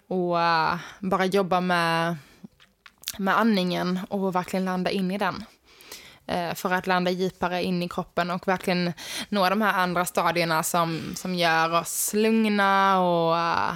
och 0.08 0.42
eh, 0.42 0.77
bara 1.00 1.25
jobba 1.25 1.62
med 1.62 2.15
med 3.18 3.38
andningen 3.38 4.00
och 4.10 4.36
verkligen 4.36 4.66
landa 4.66 4.92
in 4.92 5.12
i 5.12 5.18
den. 5.18 5.44
Eh, 6.28 6.54
för 6.54 6.74
att 6.74 6.88
landa 6.88 7.12
djupare 7.12 7.64
in 7.64 7.84
i 7.84 7.90
kroppen 7.90 8.32
och 8.32 8.48
verkligen 8.48 8.94
nå 9.30 9.50
de 9.50 9.62
här 9.62 9.74
andra 9.74 10.06
stadierna 10.06 10.64
som, 10.64 11.14
som 11.16 11.36
gör 11.36 11.82
oss 11.82 12.14
lugna 12.14 13.00
och 13.00 13.36
uh, 13.36 13.76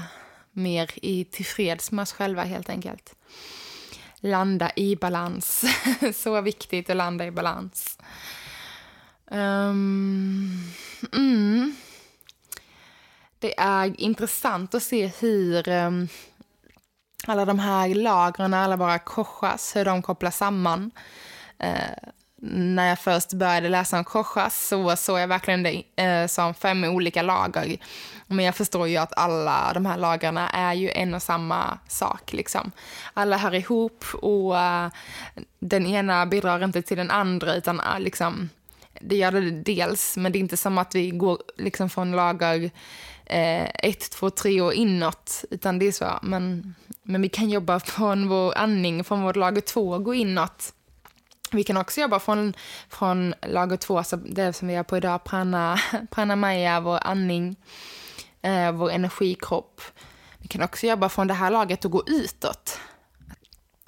mer 0.52 0.90
i, 0.96 1.26
tillfreds 1.26 1.92
med 1.92 2.04
oss 2.04 2.14
själva 2.14 2.44
helt 2.44 2.70
enkelt. 2.70 3.16
Landa 4.20 4.72
i 4.76 4.96
balans. 4.96 5.64
Så 6.16 6.42
viktigt 6.42 6.90
att 6.90 6.96
landa 6.96 7.26
i 7.26 7.32
balans. 7.32 7.98
Um, 9.32 10.74
mm. 11.14 11.76
Det 13.40 13.60
är 13.60 14.02
intressant 14.02 14.76
att 14.76 14.84
se 14.84 15.12
hur 15.20 15.70
um, 15.70 16.08
alla 17.28 17.46
de 17.46 17.60
här 17.60 17.96
lagren, 17.96 18.54
alla 18.54 18.76
våra 18.76 19.00
korsas, 19.00 19.76
hur 19.76 19.86
de 19.86 20.02
kopplas 20.02 20.38
samman. 20.38 20.92
Eh, 21.60 22.10
när 22.42 22.90
jag 22.90 23.00
först 23.00 23.34
började 23.34 23.70
läsa 23.70 23.98
om 23.98 24.04
korsas 24.04 24.68
så 24.68 24.96
såg 24.96 25.20
jag 25.20 25.28
verkligen 25.28 25.64
det 25.64 25.84
eh, 25.96 26.28
som 26.28 26.54
fem 26.54 26.84
olika 26.84 27.22
lager. 27.22 27.78
Men 28.28 28.46
jag 28.46 28.56
förstår 28.56 28.88
ju 28.88 28.98
att 28.98 29.18
alla 29.18 29.72
de 29.74 29.86
här 29.86 29.98
lagarna 29.98 30.50
är 30.50 30.74
ju 30.74 30.90
en 30.90 31.14
och 31.14 31.24
samma 31.24 31.80
sak. 31.88 32.34
Liksom. 32.34 32.72
Alla 33.14 33.38
hör 33.38 33.56
ihop 33.56 34.06
och 34.14 34.60
eh, 34.60 34.90
den 35.60 35.88
ena 35.88 36.26
bidrar 36.26 36.64
inte 36.64 36.82
till 36.82 36.98
den 36.98 37.12
andra 37.12 37.56
utan 37.56 37.80
eh, 37.80 38.00
liksom, 38.00 38.50
det 39.02 39.16
gör 39.16 39.32
det 39.32 39.52
dels, 39.52 40.18
men 40.18 40.32
det 40.32 40.38
är 40.38 40.40
inte 40.42 40.58
som 40.58 40.78
att 40.78 40.96
vi 40.96 41.10
går 41.10 41.38
liksom 41.58 41.90
från 41.90 42.12
lager 42.12 42.72
eh, 43.26 43.64
ett, 43.64 44.12
två, 44.12 44.30
tre 44.30 44.62
och 44.62 44.74
inåt, 44.74 45.46
utan 45.50 45.80
det 45.80 45.88
är 45.88 45.92
så. 45.92 46.20
Men, 46.22 46.76
men 47.10 47.22
vi 47.22 47.30
kan 47.30 47.50
jobba 47.50 47.80
från 47.80 48.30
vår 48.30 48.58
andning, 48.58 49.04
från 49.04 49.24
vårt 49.24 49.36
lager 49.36 49.62
två 49.62 49.90
och 49.90 50.04
gå 50.04 50.14
inåt. 50.14 50.74
Vi 51.52 51.64
kan 51.64 51.78
också 51.78 52.02
jobba 52.02 52.20
från, 52.20 52.54
från 52.90 53.34
lager 53.48 53.78
två, 53.78 53.98
alltså 53.98 54.18
det 54.18 54.54
som 54.54 54.68
vi 54.68 54.74
gör 54.74 54.84
på 54.84 54.98
idag, 54.98 55.24
prana, 55.24 55.80
pranamaya, 56.12 56.80
vår 56.80 57.00
andning, 57.02 57.56
eh, 58.42 58.72
vår 58.72 58.92
energikropp. 58.92 59.82
Vi 60.38 60.48
kan 60.48 60.64
också 60.64 60.88
jobba 60.88 61.10
från 61.10 61.28
det 61.28 61.34
här 61.34 61.52
laget 61.52 61.86
och 61.86 61.92
gå 61.92 62.04
utåt. 62.08 62.80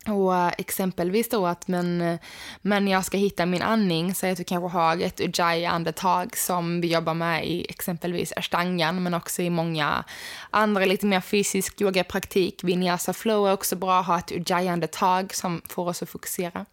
Och 0.07 0.35
eh, 0.35 0.51
exempelvis 0.57 1.29
då 1.29 1.47
att 1.47 1.67
men, 1.67 2.01
eh, 2.01 2.19
men 2.61 2.87
jag 2.87 3.05
ska 3.05 3.17
hitta 3.17 3.45
min 3.45 3.61
andning, 3.61 4.15
så 4.15 4.27
att 4.27 4.37
du 4.37 4.43
kanske 4.43 4.77
har 4.77 4.97
ett 4.97 5.19
ujjayi-andetag 5.19 6.37
som 6.37 6.81
vi 6.81 6.93
jobbar 6.93 7.13
med 7.13 7.47
i 7.47 7.65
exempelvis 7.69 8.33
ashtangan, 8.35 9.03
men 9.03 9.13
också 9.13 9.41
i 9.41 9.49
många 9.49 10.03
andra 10.49 10.85
lite 10.85 11.05
mer 11.05 11.21
fysisk 11.21 11.81
yogapraktik. 11.81 12.63
Vinyasa 12.63 13.13
flow 13.13 13.47
är 13.47 13.53
också 13.53 13.75
bra 13.75 13.99
att 13.99 14.07
ha 14.07 14.19
ett 14.19 14.31
ujjayi-andetag 14.31 15.33
som 15.33 15.61
får 15.69 15.87
oss 15.87 16.03
att 16.03 16.09
fokusera. 16.09 16.65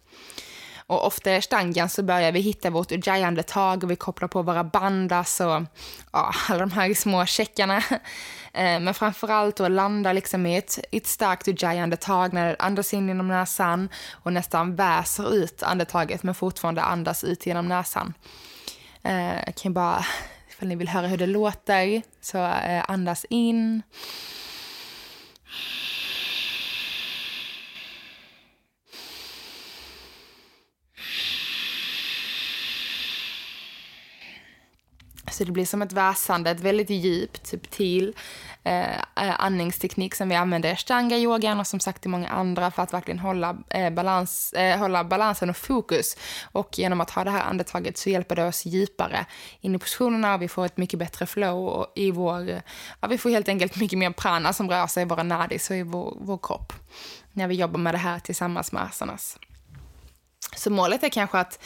Och 0.89 1.05
ofta 1.05 1.35
i 1.35 1.41
stangen 1.41 1.89
så 1.89 2.03
börjar 2.03 2.31
vi 2.31 2.39
hitta 2.39 2.69
vårt 2.69 2.91
ujjayi-andetag 2.91 3.83
och 3.83 3.91
vi 3.91 3.95
kopplar 3.95 4.27
på 4.27 4.41
våra 4.41 4.63
bandas 4.63 5.41
alltså, 5.41 5.47
och 5.47 5.63
ja, 6.11 6.33
alla 6.49 6.59
de 6.59 6.71
här 6.71 6.93
små 6.93 7.25
checkarna. 7.25 7.83
Eh, 8.53 8.79
men 8.79 8.93
framförallt 8.93 9.59
att 9.59 9.71
landa 9.71 10.13
liksom 10.13 10.45
i 10.45 10.57
ett, 10.57 10.79
ett 10.91 11.07
starkt 11.07 11.47
ujjayi-andetag 11.47 12.33
när 12.33 12.47
det 12.47 12.55
andas 12.59 12.93
in 12.93 13.07
genom 13.07 13.27
näsan 13.27 13.89
och 14.11 14.33
nästan 14.33 14.75
väser 14.75 15.33
ut 15.33 15.63
andetaget 15.63 16.23
men 16.23 16.35
fortfarande 16.35 16.81
andas 16.81 17.23
ut 17.23 17.45
genom 17.45 17.67
näsan. 17.67 18.13
Eh, 19.03 19.35
jag 19.45 19.55
kan 19.55 19.73
bara, 19.73 20.05
ifall 20.49 20.67
ni 20.67 20.75
vill 20.75 20.89
höra 20.89 21.07
hur 21.07 21.17
det 21.17 21.27
låter, 21.27 22.01
så 22.21 22.37
eh, 22.37 22.83
andas 22.87 23.25
in. 23.29 23.81
Så 35.31 35.43
det 35.43 35.51
blir 35.51 35.65
som 35.65 35.81
ett 35.81 35.93
väsande, 35.93 36.51
ett 36.51 36.59
väldigt 36.59 36.89
djupt, 36.89 37.51
typ, 37.51 37.69
subtil 37.69 38.13
eh, 38.63 38.97
eh, 38.97 39.39
andningsteknik 39.39 40.15
som 40.15 40.29
vi 40.29 40.35
använder 40.35 40.69
i 40.69 40.71
ashtanga-yogan 40.71 41.59
och 41.59 41.67
som 41.67 41.79
sagt 41.79 42.05
i 42.05 42.09
många 42.09 42.29
andra 42.29 42.71
för 42.71 42.83
att 42.83 42.93
verkligen 42.93 43.19
hålla, 43.19 43.57
eh, 43.69 43.89
balans, 43.89 44.53
eh, 44.53 44.77
hålla 44.79 45.03
balansen 45.03 45.49
och 45.49 45.57
fokus. 45.57 46.17
Och 46.51 46.79
genom 46.79 47.01
att 47.01 47.09
ha 47.09 47.23
det 47.23 47.31
här 47.31 47.43
andetaget 47.43 47.97
så 47.97 48.09
hjälper 48.09 48.35
det 48.35 48.45
oss 48.45 48.65
djupare 48.65 49.25
in 49.61 49.75
i 49.75 49.79
positionerna 49.79 50.35
och 50.35 50.41
vi 50.41 50.47
får 50.47 50.65
ett 50.65 50.77
mycket 50.77 50.99
bättre 50.99 51.25
flow 51.25 51.85
i 51.95 52.11
vår, 52.11 52.61
ja, 53.01 53.07
vi 53.07 53.17
får 53.17 53.29
helt 53.29 53.49
enkelt 53.49 53.75
mycket 53.75 53.99
mer 53.99 54.11
prana 54.11 54.53
som 54.53 54.69
rör 54.69 54.87
sig 54.87 55.01
i 55.03 55.05
våra 55.05 55.23
nadis 55.23 55.69
och 55.69 55.75
i 55.75 55.83
vår, 55.83 56.17
vår 56.21 56.39
kropp 56.43 56.73
när 57.33 57.47
vi 57.47 57.55
jobbar 57.55 57.79
med 57.79 57.93
det 57.93 57.97
här 57.97 58.19
tillsammans 58.19 58.71
med 58.71 58.83
asanas. 58.83 59.37
Så 60.55 60.69
målet 60.69 61.03
är 61.03 61.09
kanske 61.09 61.37
att, 61.37 61.59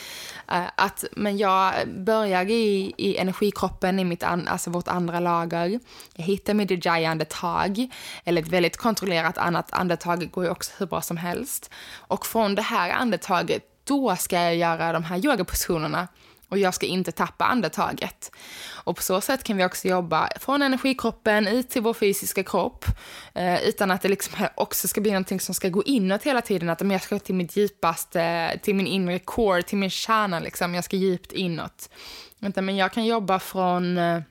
uh, 0.52 0.68
att 0.76 1.06
men 1.12 1.38
jag 1.38 1.74
börjar 1.88 2.50
i, 2.50 2.94
i 2.98 3.18
energikroppen, 3.18 4.00
i 4.00 4.04
mitt 4.04 4.24
an, 4.24 4.48
alltså 4.48 4.70
vårt 4.70 4.88
andra 4.88 5.20
lager. 5.20 5.80
Jag 6.16 6.24
hittar 6.24 6.54
mitt 6.54 6.72
ujjayi-andetag, 6.72 7.94
eller 8.24 8.42
ett 8.42 8.48
väldigt 8.48 8.78
kontrollerat 8.78 9.38
annat 9.38 9.74
andetag 9.74 10.32
går 10.32 10.44
ju 10.44 10.50
också 10.50 10.72
hur 10.78 10.86
bra 10.86 11.02
som 11.02 11.18
helst. 11.18 11.72
Och 11.96 12.26
från 12.26 12.56
det 12.56 12.62
här 12.62 12.90
andetaget, 12.90 13.64
då 13.84 14.16
ska 14.16 14.36
jag 14.36 14.56
göra 14.56 14.94
de 14.94 15.04
här 15.04 15.26
yogapositionerna 15.26 16.08
och 16.50 16.58
jag 16.58 16.74
ska 16.74 16.86
inte 16.86 17.12
tappa 17.12 17.46
andetaget. 17.46 18.32
Och 18.74 18.96
på 18.96 19.02
så 19.02 19.22
sätt 19.22 19.44
kan 19.44 19.58
vi 19.58 19.66
också 19.66 19.88
jobba 19.88 20.30
från 20.40 20.62
energikroppen 20.62 21.48
ut 21.48 21.70
till 21.70 21.82
vår 21.82 21.94
fysiska 21.94 22.44
kropp 22.44 22.86
eh, 23.34 23.64
utan 23.64 23.92
att 23.92 24.02
det 24.02 24.10
liksom 24.10 24.48
också 24.56 24.88
ska 24.88 25.02
bli 25.02 25.12
någonting 25.12 25.40
som 25.40 25.56
ska 25.56 25.70
gå 25.70 25.84
inåt 25.84 26.24
hela 26.24 26.42
tiden. 26.42 26.70
Att 26.70 26.82
jag 26.82 27.02
ska 27.02 27.20
till 27.20 27.36
mitt 27.36 27.56
djupaste, 27.56 28.60
till 28.64 28.76
min 28.76 28.88
inre 28.88 29.20
core, 29.20 29.64
till 29.64 29.78
min 29.78 29.90
kärna. 29.90 30.40
Liksom. 30.40 30.76
Jag 30.76 30.84
ska 30.84 30.96
djupt 30.96 31.32
inåt. 31.32 31.90
Men 32.38 32.78
jag 32.78 32.94
kan 32.94 33.06
jobba 33.06 33.40
från 33.40 33.98
eh, 33.98 34.22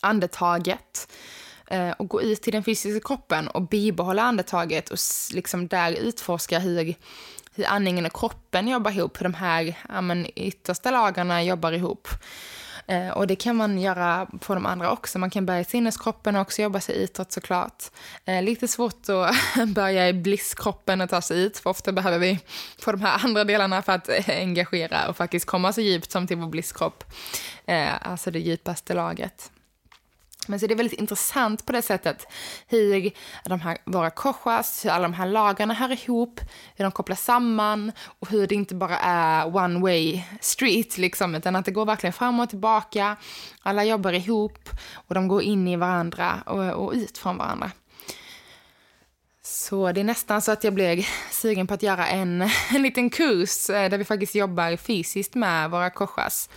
andetaget 0.00 1.12
eh, 1.66 1.90
och 1.90 2.08
gå 2.08 2.22
ut 2.22 2.42
till 2.42 2.52
den 2.52 2.64
fysiska 2.64 3.08
kroppen 3.08 3.48
och 3.48 3.62
bibehålla 3.62 4.22
andetaget 4.22 4.90
och 4.90 4.98
liksom 5.32 5.68
där 5.68 5.92
utforska 5.92 6.58
hur 6.58 6.94
hur 7.60 7.68
andningen 7.68 8.06
och 8.06 8.12
kroppen 8.12 8.68
jobbar 8.68 8.90
ihop, 8.90 9.20
hur 9.20 9.24
de 9.24 9.34
här 9.34 9.74
ja, 9.88 10.00
men, 10.00 10.26
yttersta 10.36 10.90
lagarna 10.90 11.42
jobbar 11.42 11.72
ihop. 11.72 12.08
Eh, 12.86 13.08
och 13.08 13.26
det 13.26 13.36
kan 13.36 13.56
man 13.56 13.78
göra 13.78 14.26
på 14.40 14.54
de 14.54 14.66
andra 14.66 14.92
också. 14.92 15.18
Man 15.18 15.30
kan 15.30 15.46
börja 15.46 15.60
i 15.60 15.64
sinneskroppen 15.64 16.36
och 16.36 16.42
också 16.42 16.62
jobba 16.62 16.80
sig 16.80 17.02
utåt 17.02 17.32
såklart. 17.32 17.84
Eh, 18.24 18.42
lite 18.42 18.68
svårt 18.68 19.08
att 19.08 19.68
börja 19.74 20.08
i 20.08 20.12
blisskroppen 20.12 21.00
och 21.00 21.10
ta 21.10 21.20
sig 21.20 21.42
ut, 21.42 21.58
för 21.58 21.70
ofta 21.70 21.92
behöver 21.92 22.18
vi 22.18 22.38
få 22.78 22.92
de 22.92 23.00
här 23.00 23.24
andra 23.24 23.44
delarna 23.44 23.82
för 23.82 23.92
att 23.92 24.08
engagera 24.28 25.08
och 25.08 25.16
faktiskt 25.16 25.46
komma 25.46 25.72
så 25.72 25.80
djupt 25.80 26.10
som 26.10 26.26
till 26.26 26.36
vår 26.36 26.48
blisskropp. 26.48 27.04
Eh, 27.66 28.08
alltså 28.08 28.30
det 28.30 28.38
djupaste 28.38 28.94
lagret. 28.94 29.50
Men 30.50 30.60
så 30.60 30.66
det 30.66 30.74
är 30.74 30.76
väldigt 30.76 31.00
intressant 31.00 31.66
på 31.66 31.72
det 31.72 31.82
sättet 31.82 32.26
hur 32.66 33.10
de 33.44 33.60
här, 33.60 33.78
våra 33.84 34.10
koshas, 34.10 34.84
hur 34.84 34.90
alla 34.90 35.02
de 35.02 35.14
här 35.14 35.26
lagarna 35.26 35.74
hör 35.74 35.92
ihop, 35.92 36.40
hur 36.76 36.84
de 36.84 36.92
kopplas 36.92 37.24
samman 37.24 37.92
och 38.20 38.28
hur 38.28 38.46
det 38.46 38.54
inte 38.54 38.74
bara 38.74 38.98
är 38.98 39.56
one 39.56 39.80
way 39.80 40.22
street 40.40 40.98
liksom, 40.98 41.34
utan 41.34 41.56
att 41.56 41.64
det 41.64 41.70
går 41.70 41.86
verkligen 41.86 42.12
fram 42.12 42.40
och 42.40 42.48
tillbaka. 42.48 43.16
Alla 43.62 43.84
jobbar 43.84 44.12
ihop 44.12 44.68
och 44.92 45.14
de 45.14 45.28
går 45.28 45.42
in 45.42 45.68
i 45.68 45.76
varandra 45.76 46.42
och, 46.46 46.84
och 46.84 46.92
ut 46.92 47.18
från 47.18 47.36
varandra. 47.36 47.70
Så 49.50 49.92
det 49.92 50.00
är 50.00 50.04
nästan 50.04 50.42
så 50.42 50.52
att 50.52 50.64
jag 50.64 50.74
blev 50.74 51.06
sugen 51.30 51.66
på 51.66 51.74
att 51.74 51.82
göra 51.82 52.06
en, 52.06 52.42
en 52.74 52.82
liten 52.82 53.10
kurs 53.10 53.70
eh, 53.70 53.90
där 53.90 53.98
vi 53.98 54.04
faktiskt 54.04 54.34
jobbar 54.34 54.76
fysiskt 54.76 55.34
med 55.34 55.70
våra 55.70 55.90
koshas. 55.90 56.48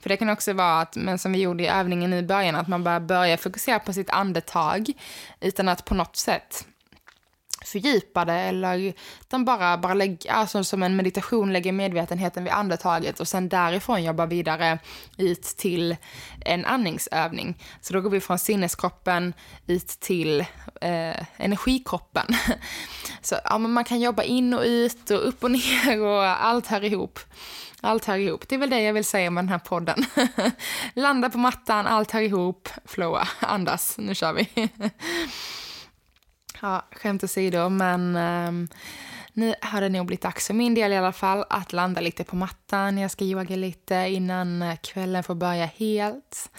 För 0.00 0.08
det 0.08 0.16
kan 0.16 0.30
också 0.30 0.52
vara 0.52 0.80
att, 0.80 0.96
men 0.96 1.18
som 1.18 1.32
vi 1.32 1.40
gjorde 1.40 1.62
i 1.62 1.68
övningen 1.68 2.12
i 2.12 2.22
början, 2.22 2.54
att 2.54 2.68
man 2.68 2.84
bara 2.84 3.00
börjar 3.00 3.36
fokusera 3.36 3.78
på 3.78 3.92
sitt 3.92 4.10
andetag 4.10 4.92
utan 5.40 5.68
att 5.68 5.84
på 5.84 5.94
något 5.94 6.16
sätt 6.16 6.66
fördjupa 7.64 8.24
det 8.24 8.32
eller 8.32 8.94
utan 9.20 9.44
bara, 9.44 9.78
bara 9.78 9.94
lägga, 9.94 10.32
alltså 10.32 10.64
som 10.64 10.82
en 10.82 10.96
meditation 10.96 11.52
lägger 11.52 11.72
medvetenheten 11.72 12.44
vid 12.44 12.52
andetaget 12.52 13.20
och 13.20 13.28
sen 13.28 13.48
därifrån 13.48 14.04
jobba 14.04 14.26
vidare 14.26 14.78
ut 15.18 15.42
till 15.42 15.96
en 16.44 16.64
andningsövning. 16.64 17.58
Så 17.80 17.92
då 17.92 18.00
går 18.00 18.10
vi 18.10 18.20
från 18.20 18.38
sinneskroppen 18.38 19.34
ut 19.66 19.88
till 19.88 20.40
eh, 20.80 21.16
energikroppen. 21.36 22.26
Så 23.22 23.36
ja, 23.44 23.58
man 23.58 23.84
kan 23.84 24.00
jobba 24.00 24.22
in 24.22 24.54
och 24.54 24.62
ut 24.64 25.10
och 25.10 25.28
upp 25.28 25.44
och 25.44 25.50
ner 25.50 26.00
och 26.00 26.24
allt 26.24 26.66
hör 26.66 26.84
ihop. 26.84 27.18
Allt 27.80 28.04
hör 28.04 28.18
ihop. 28.18 28.48
Det 28.48 28.54
är 28.54 28.58
väl 28.58 28.70
det 28.70 28.82
jag 28.82 28.92
vill 28.92 29.04
säga 29.04 29.30
med 29.30 29.44
den 29.44 29.48
här 29.48 29.58
podden. 29.58 30.04
Landa 30.94 31.30
på 31.30 31.38
mattan, 31.38 31.86
allt 31.86 32.10
hör 32.10 32.20
ihop, 32.20 32.68
flowa, 32.84 33.28
andas, 33.40 33.98
nu 33.98 34.14
kör 34.14 34.32
vi. 34.32 34.48
ja, 36.64 36.82
skämt 36.92 37.24
åsido, 37.24 37.68
men 37.68 38.16
um, 38.16 38.68
nu 39.32 39.54
har 39.60 39.80
det 39.80 39.88
nog 39.88 40.06
blivit 40.06 40.22
dags 40.22 40.46
för 40.46 40.54
min 40.54 40.74
del 40.74 40.92
i 40.92 40.96
alla 40.96 41.12
fall 41.12 41.44
att 41.50 41.72
landa 41.72 42.00
lite 42.00 42.24
på 42.24 42.36
mattan. 42.36 42.98
Jag 42.98 43.10
ska 43.10 43.24
yoga 43.24 43.56
lite 43.56 43.94
innan 43.94 44.62
eh, 44.62 44.76
kvällen 44.76 45.22
får 45.22 45.34
börja 45.34 45.66
helt. 45.66 46.50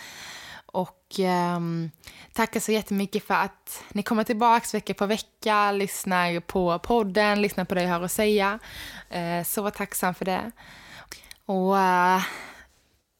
Och 0.65 1.19
um, 1.55 1.91
tackar 2.33 2.59
så 2.59 2.71
jättemycket 2.71 3.23
för 3.23 3.33
att 3.33 3.83
ni 3.91 4.03
kommer 4.03 4.23
tillbaka 4.23 4.65
vecka 4.73 4.93
på 4.93 5.05
vecka, 5.05 5.71
lyssnar 5.71 6.39
på 6.39 6.79
podden, 6.79 7.41
lyssnar 7.41 7.65
på 7.65 7.75
det 7.75 7.83
jag 7.83 7.89
har 7.89 8.01
att 8.01 8.11
säga. 8.11 8.59
Uh, 9.15 9.43
så 9.43 9.71
tacksam 9.71 10.15
för 10.15 10.25
det. 10.25 10.51
Och 11.45 11.73
uh, 11.73 12.23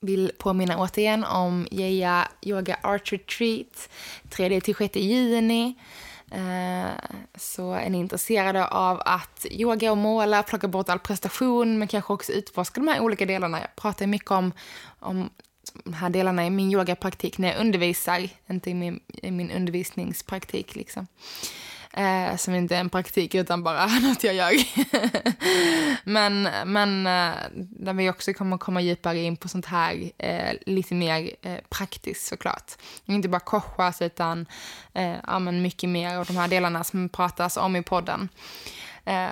vill 0.02 0.32
påminna 0.38 0.78
återigen 0.78 1.24
om 1.24 1.67
Geja 1.71 2.28
Yoga 2.41 2.78
Art 2.84 3.12
Retreat 3.12 3.89
3-6 4.30 4.98
juni. 4.98 5.76
Eh, 6.32 6.92
så 7.36 7.74
är 7.74 7.90
ni 7.90 7.98
intresserade 7.98 8.68
av 8.68 9.02
att 9.06 9.46
yoga 9.52 9.92
och 9.92 9.98
måla, 9.98 10.44
plocka 10.44 10.68
bort 10.68 10.90
all 10.90 11.00
prestation 11.00 11.80
men 11.80 11.88
kanske 11.88 12.14
också 12.14 12.32
utforska 12.32 12.82
de 12.82 12.88
här 12.88 13.00
olika 13.00 13.26
delarna. 13.26 13.60
Jag 13.60 13.76
pratar 13.76 14.08
mycket 14.08 14.32
om, 14.32 14.52
om 15.00 15.30
de 15.84 15.94
här 15.94 16.10
delarna 16.10 16.46
i 16.46 16.50
min 16.50 16.72
yogapraktik 16.72 17.38
när 17.38 17.48
jag 17.52 17.62
undervisar, 17.62 18.30
inte 18.50 18.70
i 18.70 18.74
min, 18.74 19.00
i 19.08 19.32
min 19.32 19.52
undervisningspraktik. 19.52 20.76
Liksom. 20.76 21.08
Eh, 21.97 22.36
som 22.36 22.55
inte 22.55 22.75
är 22.75 22.79
en 22.79 22.89
praktik 22.89 23.36
utan 23.36 23.63
bara 23.63 23.86
något 24.01 24.23
jag 24.23 24.36
gör. 24.36 24.51
men 26.10 26.49
men 26.65 27.08
eh, 27.08 27.34
där 27.53 27.93
vi 27.93 28.10
också 28.10 28.34
kommer 28.34 28.58
komma 28.58 28.81
djupare 28.81 29.19
in 29.19 29.38
på 29.38 29.47
sånt 29.47 29.65
här 29.65 30.12
eh, 30.17 30.53
lite 30.65 30.93
mer 30.93 31.31
eh, 31.41 31.58
praktiskt 31.69 32.27
såklart. 32.27 32.71
Inte 33.05 33.29
bara 33.29 33.39
korsas 33.39 34.01
utan 34.01 34.45
eh, 34.93 35.15
ja, 35.27 35.39
men 35.39 35.62
mycket 35.62 35.89
mer 35.89 36.17
av 36.17 36.25
de 36.25 36.38
här 36.38 36.47
delarna 36.47 36.84
som 36.84 37.10
pratas 37.10 37.58
om 37.58 37.75
i 37.75 37.84
podden. 37.84 38.29
Eh, 39.05 39.29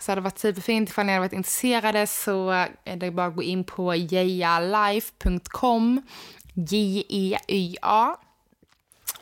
så 0.00 0.10
hade 0.10 0.20
det 0.20 0.24
varit 0.24 0.38
superfint 0.38 0.88
ifall 0.88 1.06
ni 1.06 1.12
hade 1.12 1.20
varit 1.20 1.32
intresserade 1.32 2.06
så 2.06 2.50
är 2.84 2.96
det 2.96 3.10
bara 3.10 3.26
att 3.26 3.36
gå 3.36 3.42
in 3.42 3.64
på 3.64 3.94
jejalife.com, 3.94 5.22
J-E-Y-A 6.54 8.16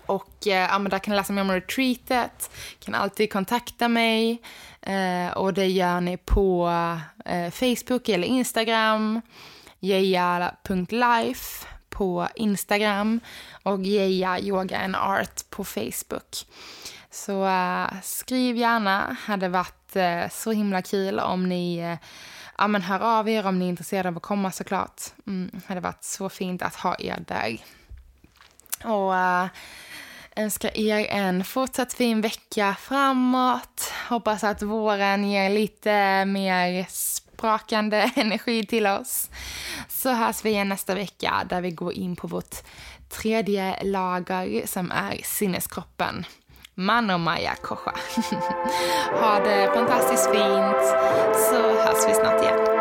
och 0.06 0.46
eh, 0.46 0.68
ja, 0.70 0.78
men 0.78 0.90
där 0.90 0.98
kan 0.98 1.12
ni 1.12 1.16
läsa 1.16 1.32
mer 1.32 1.42
om 1.42 1.50
retreatet, 1.50 2.50
kan 2.78 2.94
alltid 2.94 3.32
kontakta 3.32 3.88
mig 3.88 4.42
eh, 4.80 5.28
och 5.36 5.54
det 5.54 5.66
gör 5.66 6.00
ni 6.00 6.16
på 6.16 6.70
eh, 7.24 7.50
Facebook 7.50 8.08
eller 8.08 8.28
Instagram, 8.28 9.20
jeja.life 9.80 11.66
på 11.88 12.28
Instagram 12.34 13.20
och 13.62 13.82
Jeja 13.82 14.40
Yoga 14.40 14.78
and 14.78 14.96
Art 14.96 15.50
på 15.50 15.64
Facebook. 15.64 16.46
Så 17.10 17.46
eh, 17.46 17.86
skriv 18.02 18.56
gärna, 18.56 19.16
hade 19.20 19.48
varit 19.48 19.96
eh, 19.96 20.28
så 20.30 20.52
himla 20.52 20.82
kul 20.82 21.20
om 21.20 21.48
ni 21.48 21.76
eh, 21.78 21.96
ja, 22.58 22.68
men 22.68 22.82
hör 22.82 23.00
av 23.00 23.28
er 23.28 23.46
om 23.46 23.58
ni 23.58 23.64
är 23.64 23.68
intresserade 23.68 24.08
av 24.08 24.16
att 24.16 24.22
komma 24.22 24.52
såklart. 24.52 25.02
Mm, 25.26 25.50
hade 25.66 25.80
varit 25.80 26.04
så 26.04 26.28
fint 26.28 26.62
att 26.62 26.74
ha 26.74 26.96
er 26.98 27.24
där. 27.28 27.58
Och 28.84 29.12
uh, 29.12 29.46
önskar 30.36 30.70
er 30.78 31.06
en 31.10 31.44
fortsatt 31.44 31.92
fin 31.92 32.20
vecka 32.20 32.76
framåt. 32.80 33.92
Hoppas 34.08 34.44
att 34.44 34.62
våren 34.62 35.30
ger 35.30 35.50
lite 35.50 36.24
mer 36.24 36.86
sprakande 36.88 38.10
energi 38.16 38.66
till 38.66 38.86
oss. 38.86 39.30
Så 39.88 40.10
hörs 40.10 40.44
vi 40.44 40.50
igen 40.50 40.68
nästa 40.68 40.94
vecka 40.94 41.46
där 41.48 41.60
vi 41.60 41.70
går 41.70 41.92
in 41.92 42.16
på 42.16 42.26
vårt 42.26 42.56
tredje 43.08 43.82
lager 43.82 44.66
som 44.66 44.90
är 44.90 45.20
sinneskroppen. 45.24 46.24
Manomaya 46.74 47.54
Kocha. 47.62 47.94
ha 49.20 49.40
det 49.44 49.70
fantastiskt 49.74 50.30
fint 50.30 50.84
så 51.50 51.56
hörs 51.56 52.08
vi 52.08 52.14
snart 52.14 52.42
igen. 52.42 52.73